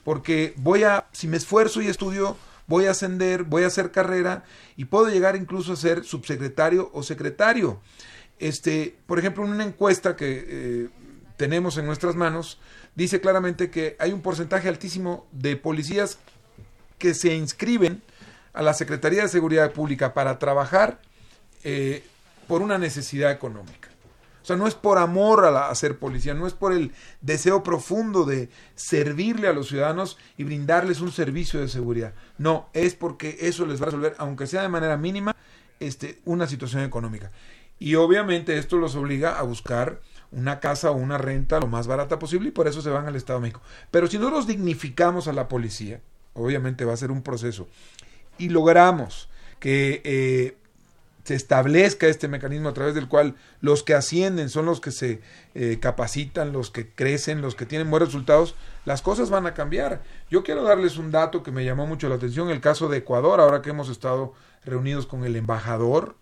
[0.05, 2.35] porque voy a, si me esfuerzo y estudio,
[2.67, 7.03] voy a ascender, voy a hacer carrera y puedo llegar incluso a ser subsecretario o
[7.03, 7.79] secretario.
[8.39, 10.89] Este, por ejemplo, en una encuesta que eh,
[11.39, 12.59] tenemos en nuestras manos,
[12.97, 16.19] dice claramente que hay un porcentaje altísimo de policías
[16.99, 18.03] que se inscriben
[18.53, 21.01] a la Secretaría de Seguridad Pública para trabajar
[21.63, 22.05] eh,
[22.49, 23.89] por una necesidad económica.
[24.43, 28.25] O sea, no es por amor a, ser policía, no es por el deseo profundo
[28.25, 32.15] de servirle a los ciudadanos y brindarles un servicio de seguridad.
[32.37, 35.37] No, es porque eso les va a resolver, aunque sea de manera mínima,
[35.79, 37.31] este, una situación económica.
[37.79, 40.01] Y obviamente esto los obliga a buscar
[40.31, 43.17] una casa o una renta lo más barata posible y por eso se van al
[43.17, 43.63] Estado de México.
[43.91, 46.01] Pero si nosotros dignificamos a la policía,
[46.35, 47.69] obviamente va a ser un proceso,
[48.37, 50.57] y logramos que eh,
[51.25, 55.21] se establezca este mecanismo a través del cual los que ascienden son los que se
[55.55, 58.55] eh, capacitan, los que crecen, los que tienen buenos resultados,
[58.87, 60.03] las cosas van a cambiar.
[60.31, 63.41] Yo quiero darles un dato que me llamó mucho la atención, el caso de Ecuador,
[63.41, 64.33] ahora que hemos estado
[64.65, 66.17] reunidos con el embajador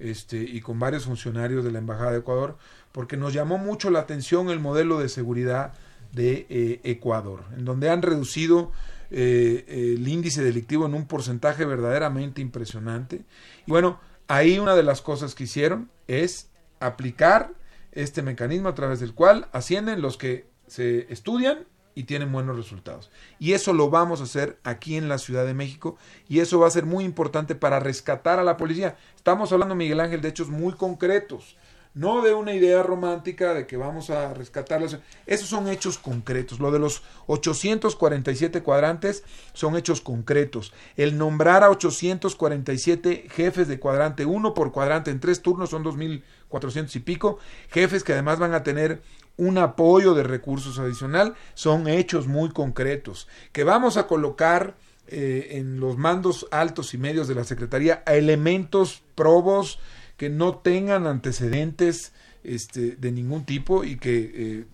[0.00, 2.56] este, y con varios funcionarios de la Embajada de Ecuador,
[2.92, 5.74] porque nos llamó mucho la atención el modelo de seguridad
[6.12, 8.72] de eh, Ecuador, en donde han reducido
[9.10, 13.24] eh, el índice delictivo en un porcentaje verdaderamente impresionante.
[13.66, 17.54] Y bueno, Ahí una de las cosas que hicieron es aplicar
[17.92, 23.10] este mecanismo a través del cual ascienden los que se estudian y tienen buenos resultados.
[23.38, 25.96] Y eso lo vamos a hacer aquí en la Ciudad de México
[26.28, 28.98] y eso va a ser muy importante para rescatar a la policía.
[29.16, 31.56] Estamos hablando, Miguel Ángel, de hechos muy concretos
[31.98, 34.98] no de una idea romántica de que vamos a rescatarlos.
[35.26, 36.60] Esos son hechos concretos.
[36.60, 40.72] Lo de los 847 cuadrantes son hechos concretos.
[40.96, 46.94] El nombrar a 847 jefes de cuadrante, uno por cuadrante, en tres turnos son 2.400
[46.94, 47.38] y pico,
[47.68, 49.02] jefes que además van a tener
[49.36, 53.26] un apoyo de recursos adicional, son hechos muy concretos.
[53.50, 54.76] Que vamos a colocar
[55.08, 59.80] eh, en los mandos altos y medios de la Secretaría a elementos probos,
[60.18, 62.12] que no tengan antecedentes
[62.44, 64.64] este, de ningún tipo y que eh,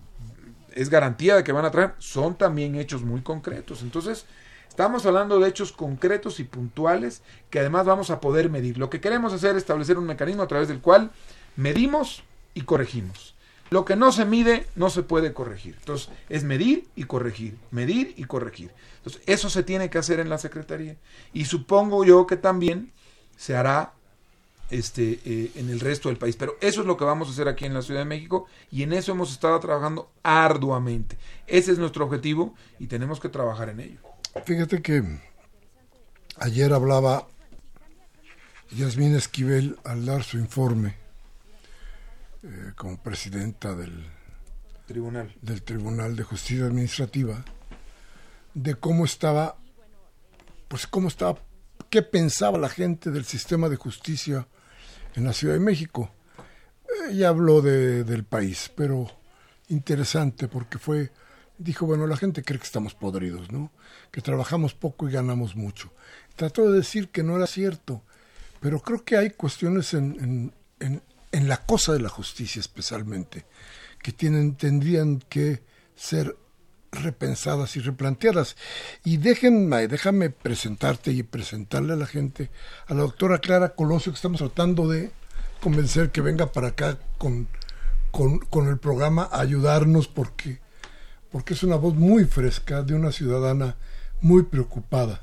[0.73, 3.83] es garantía de que van a traer, son también hechos muy concretos.
[3.83, 4.25] Entonces,
[4.67, 8.77] estamos hablando de hechos concretos y puntuales que además vamos a poder medir.
[8.77, 11.11] Lo que queremos hacer es establecer un mecanismo a través del cual
[11.55, 12.23] medimos
[12.55, 13.35] y corregimos.
[13.69, 15.75] Lo que no se mide no se puede corregir.
[15.79, 18.71] Entonces, es medir y corregir, medir y corregir.
[18.97, 20.97] Entonces, eso se tiene que hacer en la Secretaría.
[21.33, 22.91] Y supongo yo que también
[23.37, 23.93] se hará
[24.69, 26.35] este, eh, en el resto del país.
[26.35, 28.83] Pero eso es lo que vamos a hacer aquí en la Ciudad de México y
[28.83, 31.17] en eso hemos estado trabajando arduamente.
[31.47, 33.99] Ese es nuestro objetivo y tenemos que trabajar en ello.
[34.45, 35.03] Fíjate que
[36.37, 37.27] ayer hablaba
[38.71, 40.95] Yasmín Esquivel al dar su informe
[42.43, 44.05] eh, como presidenta del
[44.85, 45.33] tribunal.
[45.41, 47.43] del Tribunal de Justicia Administrativa
[48.53, 49.57] de cómo estaba,
[50.67, 51.39] pues cómo estaba,
[51.89, 54.47] qué pensaba la gente del sistema de justicia
[55.15, 56.11] en la Ciudad de México.
[57.09, 59.09] Ella habló de, del país, pero
[59.69, 61.11] interesante porque fue,
[61.57, 63.71] dijo, bueno, la gente cree que estamos podridos, ¿no?
[64.11, 65.91] Que trabajamos poco y ganamos mucho.
[66.35, 68.03] Trató de decir que no era cierto,
[68.59, 73.45] pero creo que hay cuestiones en, en, en, la cosa de la justicia especialmente,
[74.01, 75.63] que tienen, tendrían que
[75.95, 76.35] ser
[77.03, 78.55] repensadas y replanteadas.
[79.03, 82.49] Y déjenme, déjame presentarte y presentarle a la gente
[82.87, 85.11] a la doctora Clara Colosio, que estamos tratando de
[85.61, 87.47] convencer que venga para acá con,
[88.11, 90.59] con, con el programa a ayudarnos porque,
[91.31, 93.75] porque es una voz muy fresca de una ciudadana
[94.21, 95.21] muy preocupada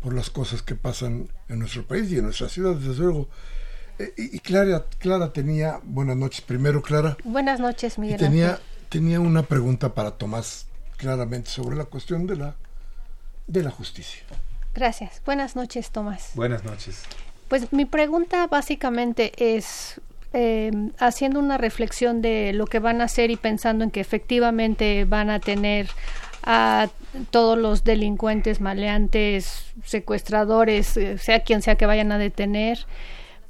[0.00, 3.28] por las cosas que pasan en nuestro país y en nuestra ciudad, desde luego.
[4.16, 7.16] Y, y Clara, Clara tenía, buenas noches primero, Clara.
[7.24, 8.16] Buenas noches, Miguel.
[8.16, 10.66] Y tenía, tenía una pregunta para Tomás
[11.00, 12.54] claramente sobre la cuestión de la,
[13.46, 14.22] de la justicia.
[14.74, 15.22] Gracias.
[15.24, 16.32] Buenas noches, Tomás.
[16.34, 17.04] Buenas noches.
[17.48, 19.98] Pues mi pregunta básicamente es,
[20.34, 25.06] eh, haciendo una reflexión de lo que van a hacer y pensando en que efectivamente
[25.06, 25.88] van a tener
[26.42, 26.88] a
[27.30, 32.86] todos los delincuentes, maleantes, secuestradores, eh, sea quien sea que vayan a detener.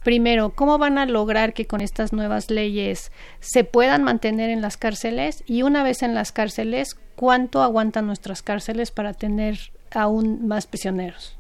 [0.03, 4.77] Primero, ¿cómo van a lograr que con estas nuevas leyes se puedan mantener en las
[4.77, 5.45] cárceles?
[5.47, 9.59] Y una vez en las cárceles, ¿cuánto aguantan nuestras cárceles para tener
[9.91, 11.37] aún más prisioneros?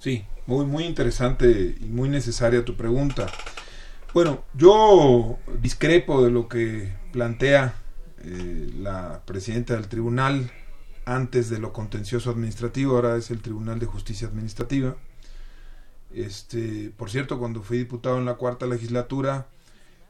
[0.00, 3.26] Sí, muy, muy interesante y muy necesaria tu pregunta.
[4.12, 7.74] Bueno, yo discrepo de lo que plantea
[8.24, 10.50] eh, la presidenta del tribunal
[11.04, 14.96] antes de lo contencioso administrativo, ahora es el Tribunal de Justicia Administrativa.
[16.14, 19.48] Este, por cierto, cuando fui diputado en la cuarta legislatura,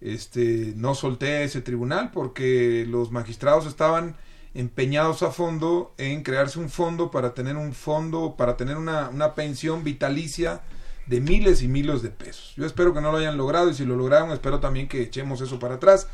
[0.00, 4.16] este, no solté ese tribunal porque los magistrados estaban
[4.52, 9.34] empeñados a fondo en crearse un fondo para tener un fondo, para tener una, una
[9.34, 10.60] pensión vitalicia
[11.06, 12.52] de miles y miles de pesos.
[12.56, 15.40] Yo espero que no lo hayan logrado y si lo lograron espero también que echemos
[15.40, 16.06] eso para atrás,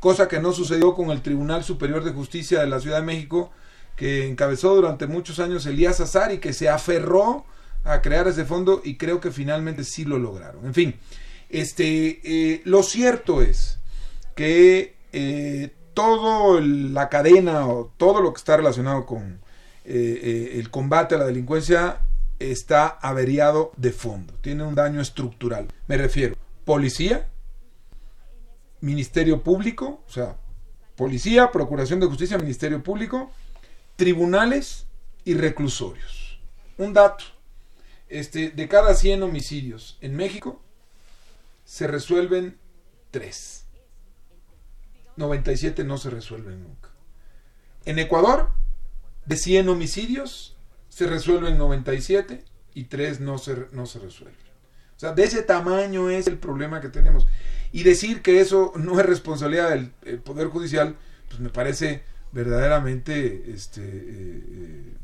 [0.00, 3.52] cosa que no sucedió con el Tribunal Superior de Justicia de la Ciudad de México,
[3.96, 7.44] que encabezó durante muchos años Elías Azar y que se aferró
[7.84, 10.64] a crear ese fondo y creo que finalmente sí lo lograron.
[10.66, 10.94] En fin,
[11.50, 13.78] este, eh, lo cierto es
[14.34, 19.40] que eh, toda la cadena o todo lo que está relacionado con
[19.84, 22.00] eh, eh, el combate a la delincuencia
[22.38, 25.68] está averiado de fondo, tiene un daño estructural.
[25.86, 27.28] Me refiero, policía,
[28.80, 30.36] Ministerio Público, o sea,
[30.96, 33.30] policía, Procuración de Justicia, Ministerio Público,
[33.96, 34.86] tribunales
[35.24, 36.40] y reclusorios.
[36.76, 37.24] Un dato,
[38.08, 40.62] este, de cada 100 homicidios en México,
[41.64, 42.58] se resuelven
[43.10, 43.64] 3.
[45.16, 46.90] 97 no se resuelven nunca.
[47.84, 48.50] En Ecuador,
[49.26, 50.56] de 100 homicidios,
[50.88, 52.44] se resuelven 97
[52.74, 54.44] y 3 no se, no se resuelven.
[54.96, 57.26] O sea, de ese tamaño es el problema que tenemos.
[57.72, 59.90] Y decir que eso no es responsabilidad del
[60.20, 60.96] Poder Judicial,
[61.28, 65.03] pues me parece verdaderamente este, eh, pues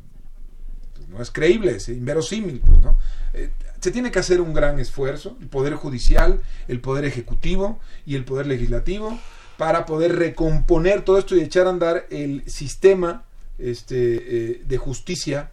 [1.10, 2.60] no es creíble, es inverosímil.
[2.60, 2.98] Pues, ¿no?
[3.34, 3.50] Eh,
[3.80, 8.24] se tiene que hacer un gran esfuerzo, el Poder Judicial, el Poder Ejecutivo y el
[8.24, 9.18] Poder Legislativo,
[9.56, 13.24] para poder recomponer todo esto y echar a andar el sistema
[13.58, 15.50] este, eh, de justicia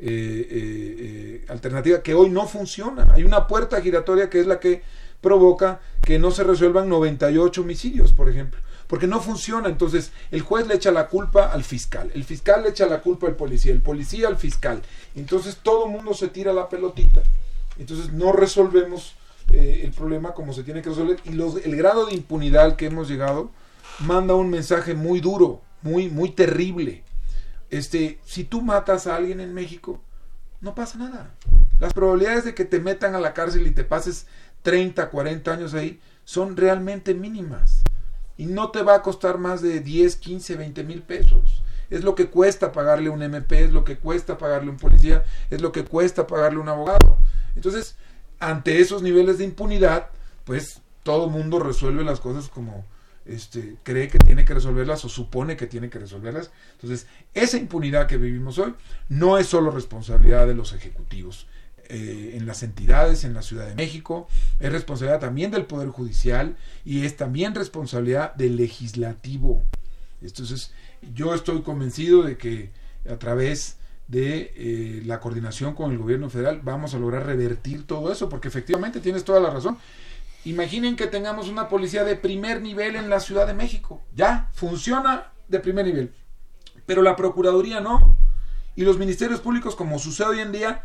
[0.00, 3.12] eh, alternativa que hoy no funciona.
[3.14, 4.82] Hay una puerta giratoria que es la que
[5.20, 8.60] provoca que no se resuelvan 98 homicidios, por ejemplo.
[8.86, 12.70] Porque no funciona, entonces el juez le echa la culpa al fiscal, el fiscal le
[12.70, 14.80] echa la culpa al policía, el policía al fiscal.
[15.14, 17.22] Entonces todo el mundo se tira la pelotita.
[17.78, 19.14] Entonces no resolvemos
[19.52, 22.76] eh, el problema como se tiene que resolver y los, el grado de impunidad al
[22.76, 23.50] que hemos llegado
[24.00, 27.02] manda un mensaje muy duro, muy, muy terrible.
[27.70, 30.00] Este, si tú matas a alguien en México,
[30.60, 31.34] no pasa nada.
[31.78, 34.26] Las probabilidades de que te metan a la cárcel y te pases
[34.68, 37.84] 30, 40 años ahí son realmente mínimas.
[38.36, 41.62] Y no te va a costar más de 10, 15, 20 mil pesos.
[41.88, 45.62] Es lo que cuesta pagarle un MP, es lo que cuesta pagarle un policía, es
[45.62, 47.16] lo que cuesta pagarle un abogado.
[47.56, 47.96] Entonces,
[48.40, 50.08] ante esos niveles de impunidad,
[50.44, 52.84] pues todo mundo resuelve las cosas como
[53.24, 56.50] este, cree que tiene que resolverlas o supone que tiene que resolverlas.
[56.72, 58.74] Entonces, esa impunidad que vivimos hoy
[59.08, 61.46] no es solo responsabilidad de los ejecutivos.
[61.90, 64.28] Eh, en las entidades, en la Ciudad de México,
[64.60, 69.64] es responsabilidad también del Poder Judicial y es también responsabilidad del legislativo.
[70.20, 70.72] Entonces,
[71.14, 72.72] yo estoy convencido de que
[73.08, 78.12] a través de eh, la coordinación con el gobierno federal vamos a lograr revertir todo
[78.12, 79.78] eso, porque efectivamente tienes toda la razón.
[80.44, 84.02] Imaginen que tengamos una policía de primer nivel en la Ciudad de México.
[84.14, 86.12] Ya, funciona de primer nivel.
[86.84, 88.14] Pero la Procuraduría no.
[88.76, 90.84] Y los ministerios públicos, como sucede hoy en día,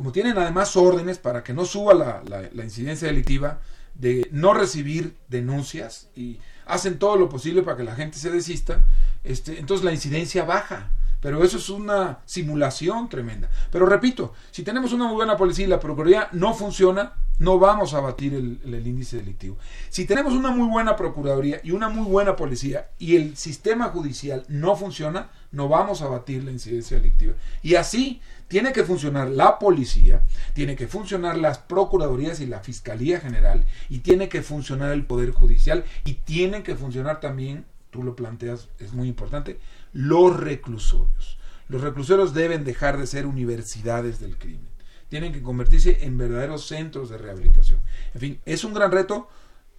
[0.00, 3.60] como tienen además órdenes para que no suba la, incidencia delictiva,
[3.94, 8.82] de no recibir denuncias y hacen todo lo posible para que la gente se desista,
[9.24, 10.90] este, entonces la incidencia baja.
[11.20, 13.50] Pero eso es una simulación tremenda.
[13.70, 17.92] Pero repito, si tenemos una muy buena policía y la Procuraduría no funciona, no vamos
[17.92, 19.58] a abatir el, índice delictivo.
[19.90, 24.46] Si tenemos una muy buena Procuraduría y una muy buena policía y el sistema judicial
[24.48, 27.34] no funciona, no vamos a abatir la incidencia delictiva.
[27.62, 30.24] Y así tiene que funcionar la policía,
[30.54, 35.30] tiene que funcionar las Procuradurías y la Fiscalía General, y tiene que funcionar el Poder
[35.30, 39.60] Judicial, y tienen que funcionar también, tú lo planteas, es muy importante,
[39.92, 41.38] los reclusorios.
[41.68, 44.68] Los reclusorios deben dejar de ser universidades del crimen.
[45.08, 47.78] Tienen que convertirse en verdaderos centros de rehabilitación.
[48.14, 49.28] En fin, es un gran reto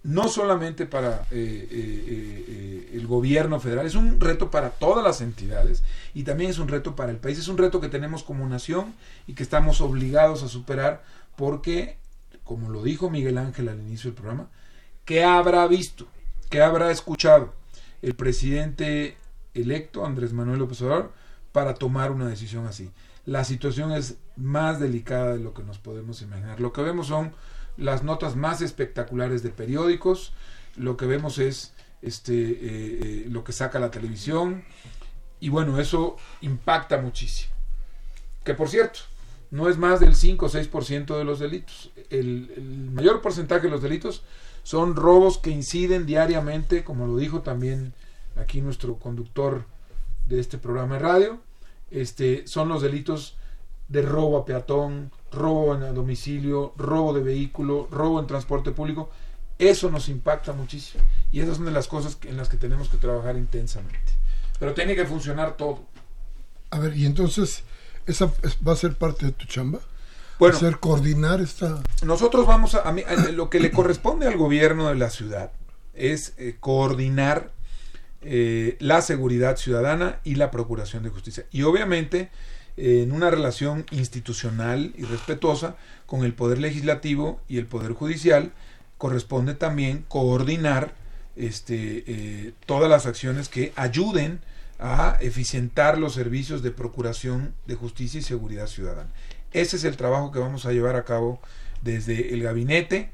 [0.04, 5.20] no solamente para eh, eh, eh, el gobierno federal, es un reto para todas las
[5.20, 5.84] entidades
[6.14, 7.38] y también es un reto para el país.
[7.38, 8.94] Es un reto que tenemos como nación
[9.26, 11.02] y que estamos obligados a superar
[11.36, 11.96] porque,
[12.44, 14.48] como lo dijo Miguel Ángel al inicio del programa,
[15.04, 16.06] ¿qué habrá visto?
[16.50, 17.54] ¿Qué habrá escuchado
[18.02, 19.16] el presidente
[19.54, 21.12] electo, Andrés Manuel López Obrador,
[21.52, 22.90] para tomar una decisión así.
[23.24, 26.60] La situación es más delicada de lo que nos podemos imaginar.
[26.60, 27.32] Lo que vemos son
[27.76, 30.32] las notas más espectaculares de periódicos,
[30.76, 34.64] lo que vemos es este, eh, eh, lo que saca la televisión,
[35.40, 37.52] y bueno, eso impacta muchísimo.
[38.44, 39.00] Que por cierto,
[39.50, 41.90] no es más del 5 o 6% de los delitos.
[42.10, 44.22] El, el, mayor porcentaje de los delitos
[44.62, 47.92] son robos que inciden diariamente, como lo dijo también
[48.36, 49.64] aquí nuestro conductor
[50.26, 51.40] de este programa de radio,
[51.90, 53.36] este, son los delitos
[53.88, 59.10] de robo a peatón, robo en domicilio, robo de vehículo, robo en transporte público.
[59.58, 61.04] Eso nos impacta muchísimo.
[61.30, 64.12] Y esas son de las cosas en las que tenemos que trabajar intensamente.
[64.58, 65.80] Pero tiene que funcionar todo.
[66.70, 67.64] A ver, y entonces,
[68.06, 68.32] ¿esa
[68.66, 69.80] va a ser parte de tu chamba?
[70.38, 71.82] Bueno, ser coordinar esta...
[72.04, 72.92] Nosotros vamos a, a,
[73.30, 75.52] lo que le corresponde al gobierno de la ciudad
[75.94, 77.52] es eh, coordinar
[78.22, 81.44] eh, la seguridad ciudadana y la procuración de justicia.
[81.50, 82.30] Y obviamente
[82.76, 88.52] en una relación institucional y respetuosa con el Poder Legislativo y el Poder Judicial,
[88.98, 90.94] corresponde también coordinar
[91.36, 94.40] este, eh, todas las acciones que ayuden
[94.78, 99.10] a eficientar los servicios de procuración de justicia y seguridad ciudadana.
[99.52, 101.40] Ese es el trabajo que vamos a llevar a cabo
[101.82, 103.10] desde el gabinete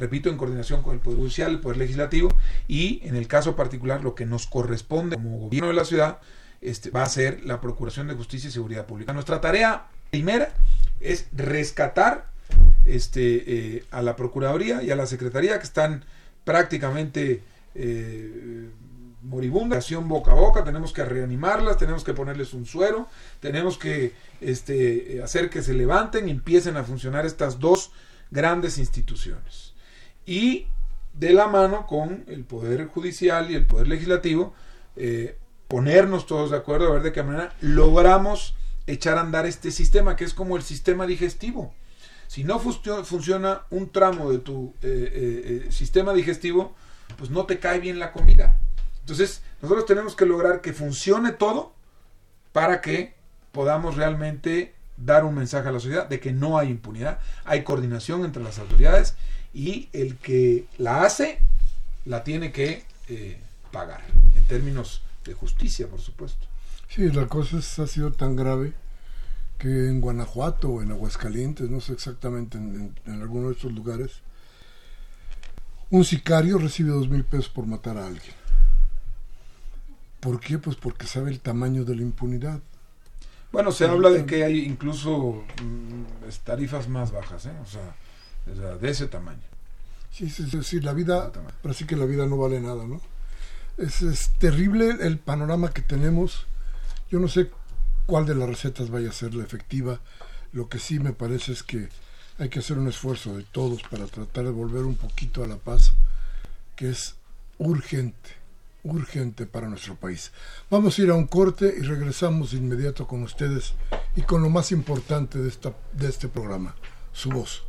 [0.00, 2.34] repito, en coordinación con el Poder Judicial, el Poder Legislativo
[2.66, 6.18] y en el caso particular lo que nos corresponde como gobierno de la ciudad
[6.60, 9.12] este, va a ser la Procuración de Justicia y Seguridad Pública.
[9.12, 10.52] Nuestra tarea primera
[11.00, 12.26] es rescatar
[12.84, 16.04] este, eh, a la Procuraduría y a la Secretaría que están
[16.44, 17.42] prácticamente
[17.74, 18.70] eh,
[19.22, 23.08] moribundas, boca a boca, tenemos que reanimarlas, tenemos que ponerles un suero,
[23.40, 27.92] tenemos que este, hacer que se levanten y empiecen a funcionar estas dos
[28.30, 29.74] grandes instituciones
[30.26, 30.66] y
[31.12, 34.54] de la mano con el Poder Judicial y el Poder Legislativo,
[34.96, 35.36] eh,
[35.70, 38.56] ponernos todos de acuerdo a ver de qué manera logramos
[38.88, 41.72] echar a andar este sistema, que es como el sistema digestivo.
[42.26, 46.74] Si no funciona un tramo de tu eh, eh, sistema digestivo,
[47.16, 48.58] pues no te cae bien la comida.
[48.98, 51.72] Entonces, nosotros tenemos que lograr que funcione todo
[52.52, 53.14] para que
[53.52, 58.24] podamos realmente dar un mensaje a la sociedad de que no hay impunidad, hay coordinación
[58.24, 59.14] entre las autoridades
[59.54, 61.38] y el que la hace
[62.04, 63.38] la tiene que eh,
[63.70, 64.02] pagar,
[64.36, 66.46] en términos de justicia, por supuesto.
[66.88, 68.72] Sí, la cosa ha sido tan grave
[69.58, 74.22] que en Guanajuato o en Aguascalientes, no sé exactamente, en, en alguno de estos lugares,
[75.90, 78.34] un sicario recibe dos mil pesos por matar a alguien.
[80.20, 80.58] ¿Por qué?
[80.58, 82.60] Pues porque sabe el tamaño de la impunidad.
[83.52, 86.04] Bueno, se habla de que hay incluso mm,
[86.44, 87.52] tarifas más bajas, ¿eh?
[87.62, 89.42] o sea, de ese tamaño.
[90.12, 91.32] Sí, sí, sí, la vida,
[91.72, 93.00] sí que la vida no vale nada, ¿no?
[93.80, 96.46] Es, terrible el panorama que tenemos.
[97.10, 97.50] Yo no sé
[98.04, 100.00] cuál de las recetas vaya a ser la efectiva.
[100.52, 101.88] Lo que sí me parece es que
[102.38, 105.56] hay que hacer un esfuerzo de todos para tratar de volver un poquito a la
[105.56, 105.94] paz,
[106.76, 107.14] que es
[107.56, 108.30] urgente,
[108.82, 110.30] urgente para nuestro país.
[110.68, 113.72] Vamos a ir a un corte y regresamos de inmediato con ustedes
[114.14, 116.74] y con lo más importante de, esta, de este programa,
[117.14, 117.64] su voz,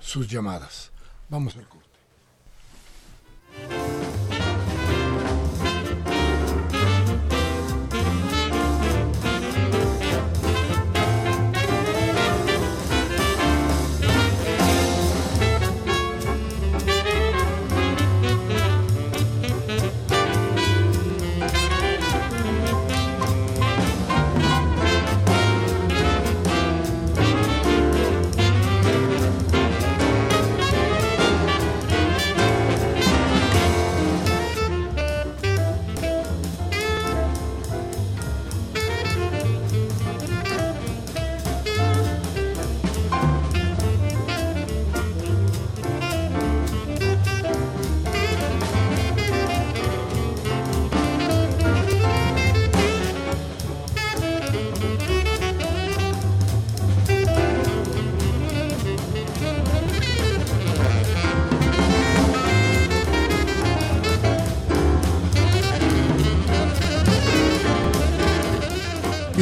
[0.00, 0.90] sus llamadas.
[1.28, 1.88] Vamos al corte.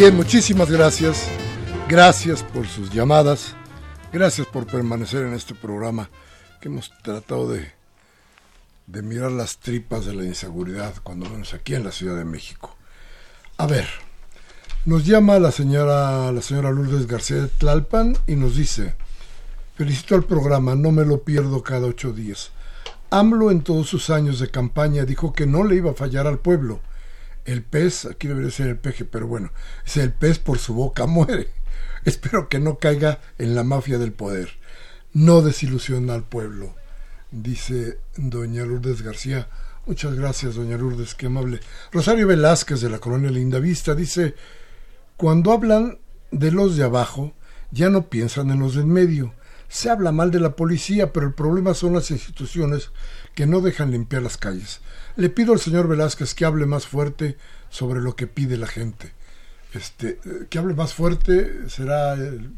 [0.01, 1.29] Bien, muchísimas gracias.
[1.87, 3.55] Gracias por sus llamadas.
[4.11, 6.09] Gracias por permanecer en este programa
[6.59, 7.71] que hemos tratado de,
[8.87, 12.75] de mirar las tripas de la inseguridad, cuando menos aquí en la Ciudad de México.
[13.59, 13.87] A ver,
[14.87, 18.95] nos llama la señora, la señora Lourdes García de Tlalpan y nos dice,
[19.77, 22.53] felicito al programa, no me lo pierdo cada ocho días.
[23.11, 26.39] AMLO en todos sus años de campaña dijo que no le iba a fallar al
[26.39, 26.81] pueblo
[27.45, 29.53] el pez, aquí debería ser el peje, pero bueno,
[29.87, 31.49] es el pez por su boca muere.
[32.05, 34.51] Espero que no caiga en la mafia del poder.
[35.13, 36.75] No desilusiona al pueblo,
[37.31, 39.49] dice doña Lourdes García.
[39.87, 41.61] Muchas gracias, doña Lourdes, qué amable.
[41.91, 44.35] Rosario Velázquez de la colonia Linda Vista dice,
[45.17, 45.99] cuando hablan
[46.31, 47.35] de los de abajo,
[47.71, 49.35] ya no piensan en los del medio.
[49.69, 52.91] Se habla mal de la policía, pero el problema son las instituciones
[53.35, 54.81] que no dejan limpiar las calles.
[55.17, 57.37] Le pido al señor Velázquez que hable más fuerte
[57.69, 59.13] sobre lo que pide la gente.
[59.73, 62.51] Este, que hable más fuerte, será el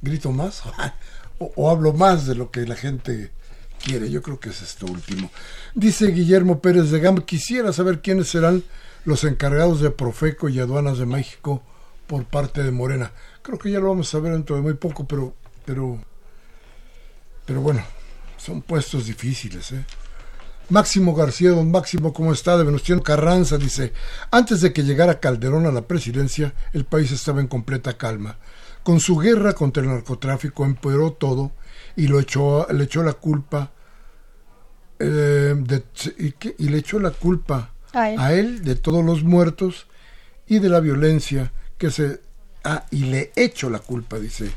[0.00, 0.62] grito más
[1.38, 3.30] o, hablo más de lo que la gente
[3.82, 4.10] quiere.
[4.10, 5.30] Yo creo que es esto último.
[5.74, 8.64] Dice Guillermo Pérez de Gam, quisiera saber quiénes serán
[9.04, 11.62] los encargados de Profeco y aduanas de México
[12.06, 13.12] por parte de Morena.
[13.42, 15.34] Creo que ya lo vamos a ver dentro de muy poco, pero
[15.64, 15.98] pero
[17.44, 17.84] pero bueno,
[18.36, 19.84] son puestos difíciles, ¿eh?
[20.68, 22.56] Máximo García, don Máximo, ¿cómo está?
[22.56, 23.92] De Venustiano Carranza dice,
[24.30, 28.38] antes de que llegara Calderón a la presidencia, el país estaba en completa calma.
[28.82, 31.52] Con su guerra contra el narcotráfico empeoró todo
[31.94, 33.72] y lo echó, le echó la culpa
[34.98, 35.54] eh,
[36.58, 38.64] y, le echó la culpa a él.
[38.64, 39.86] de todos los muertos
[40.46, 42.20] y de la violencia que se...
[42.64, 44.50] Ah, y le echo la culpa, dice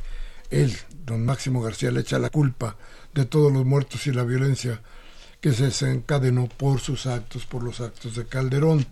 [0.49, 2.75] él, don Máximo García, le echa la culpa
[3.13, 4.81] de todos los muertos y la violencia
[5.41, 8.85] que se desencadenó por sus actos, por los actos de Calderón.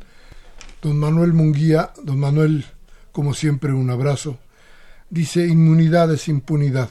[0.82, 2.66] Don Manuel Munguía, don Manuel,
[3.12, 4.38] como siempre, un abrazo.
[5.10, 6.90] Dice, inmunidad es impunidad.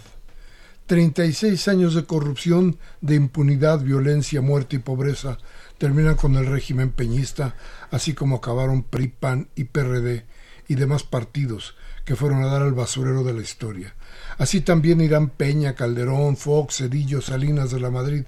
[0.86, 5.38] 36 años de corrupción, de impunidad, violencia, muerte y pobreza
[5.78, 7.56] terminan con el régimen peñista,
[7.90, 10.24] así como acabaron PRI, PAN y PRD
[10.68, 13.94] y demás partidos que fueron a dar al basurero de la historia.
[14.38, 18.24] Así también irán Peña, Calderón, Fox, Cedillo, Salinas de la Madrid,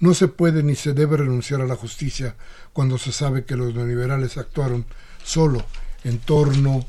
[0.00, 2.36] no se puede ni se debe renunciar a la justicia
[2.72, 4.86] cuando se sabe que los neoliberales actuaron
[5.22, 5.64] solo
[6.04, 6.84] en torno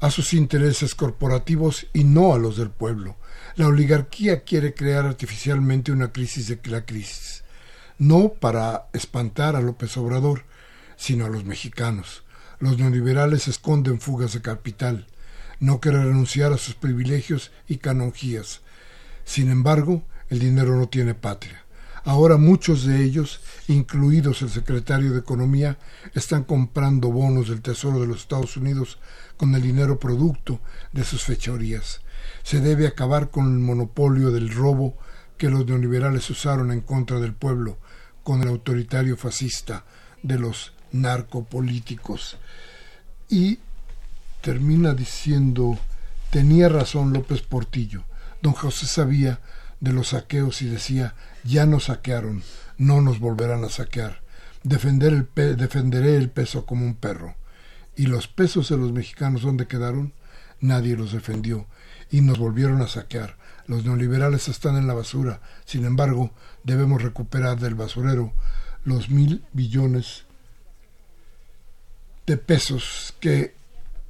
[0.00, 3.16] a sus intereses corporativos y no a los del pueblo.
[3.54, 7.44] La oligarquía quiere crear artificialmente una crisis de la crisis,
[7.98, 10.44] no para espantar a López Obrador,
[10.96, 12.24] sino a los mexicanos.
[12.58, 15.06] Los neoliberales esconden fugas de capital,
[15.60, 18.60] no quieren renunciar a sus privilegios y canonjías.
[19.24, 20.02] Sin embargo,
[20.32, 21.62] el dinero no tiene patria.
[22.04, 25.76] Ahora muchos de ellos, incluidos el secretario de Economía,
[26.14, 28.98] están comprando bonos del Tesoro de los Estados Unidos
[29.36, 30.58] con el dinero producto
[30.90, 32.00] de sus fechorías.
[32.44, 34.96] Se debe acabar con el monopolio del robo
[35.36, 37.76] que los neoliberales usaron en contra del pueblo
[38.22, 39.84] con el autoritario fascista
[40.22, 42.38] de los narcopolíticos.
[43.28, 43.58] Y
[44.40, 45.78] termina diciendo,
[46.30, 48.04] tenía razón López Portillo.
[48.40, 49.38] Don José sabía
[49.82, 52.44] de los saqueos y decía, ya nos saquearon,
[52.78, 54.22] no nos volverán a saquear.
[54.62, 57.34] Defender el defenderé el peso como un perro.
[57.96, 60.14] ¿Y los pesos de los mexicanos dónde quedaron?
[60.60, 61.66] Nadie los defendió
[62.12, 63.36] y nos volvieron a saquear.
[63.66, 65.40] Los neoliberales están en la basura.
[65.64, 68.32] Sin embargo, debemos recuperar del basurero
[68.84, 70.26] los mil billones
[72.24, 73.56] de pesos que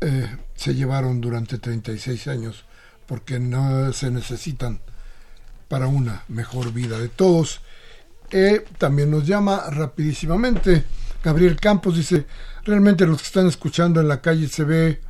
[0.03, 2.67] eh, se llevaron durante 36 años
[3.07, 4.83] porque no se necesitan
[5.73, 7.63] para una mejor vida de todos.
[8.31, 10.85] Eh, también nos llama rapidísimamente
[11.25, 12.27] Gabriel Campos, dice,
[12.63, 15.01] realmente los que están escuchando en la calle se ve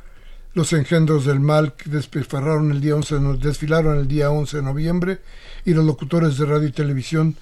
[0.53, 5.19] los engendros del mal que el día 11 de, desfilaron el día 11 de noviembre
[5.65, 7.35] y los locutores de radio y televisión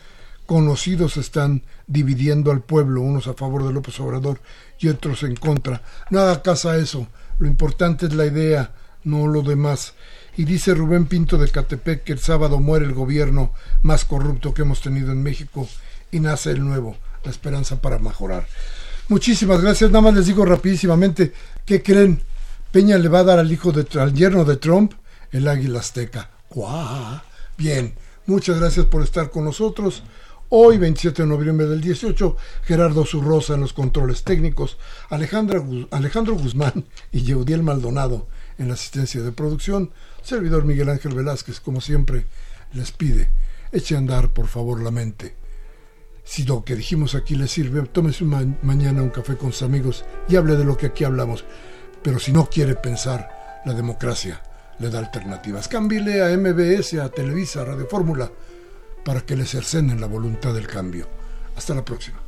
[0.47, 4.41] conocidos están dividiendo al pueblo, unos a favor de López Obrador
[4.79, 5.83] y otros en contra.
[6.09, 7.07] No haga caso a eso,
[7.37, 8.71] lo importante es la idea,
[9.03, 9.93] no lo demás.
[10.37, 14.61] Y dice Rubén Pinto de Catepec que el sábado muere el gobierno más corrupto que
[14.61, 15.67] hemos tenido en México
[16.11, 18.47] y nace el nuevo, la esperanza para mejorar.
[19.09, 21.33] Muchísimas gracias, nada más les digo rapidísimamente,
[21.65, 22.21] ¿qué creen?
[22.71, 24.93] Peña le va a dar al hijo de, al yerno de Trump
[25.31, 26.29] el águila azteca.
[26.49, 27.19] ¡Guau!
[27.57, 27.93] Bien,
[28.25, 30.03] muchas gracias por estar con nosotros.
[30.47, 34.77] Hoy, 27 de noviembre del 18, Gerardo Zurrosa en los controles técnicos,
[35.09, 38.27] Alejandra, Alejandro Guzmán y Yeudiel Maldonado
[38.57, 39.91] en la asistencia de producción,
[40.23, 42.25] servidor Miguel Ángel Velázquez, como siempre,
[42.73, 43.29] les pide,
[43.71, 45.35] eche a andar por favor la mente.
[46.23, 50.35] Si lo que dijimos aquí le sirve, tómese mañana un café con sus amigos y
[50.35, 51.43] hable de lo que aquí hablamos.
[52.03, 54.41] Pero si no quiere pensar, la democracia
[54.79, 55.67] le da alternativas.
[55.67, 58.31] Cámbile a MBS, a Televisa, a Radio Fórmula,
[59.03, 61.07] para que le cercenen la voluntad del cambio.
[61.55, 62.19] Hasta la próxima.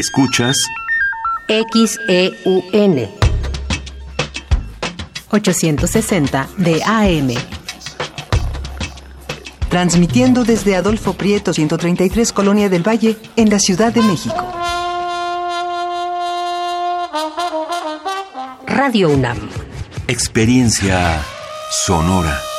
[0.00, 0.56] Escuchas
[1.46, 3.10] XEUN
[5.28, 7.34] 860 de AM.
[9.68, 14.42] Transmitiendo desde Adolfo Prieto 133 Colonia del Valle en la Ciudad de México.
[18.66, 19.50] Radio UNAM.
[20.08, 21.22] Experiencia
[21.84, 22.49] sonora.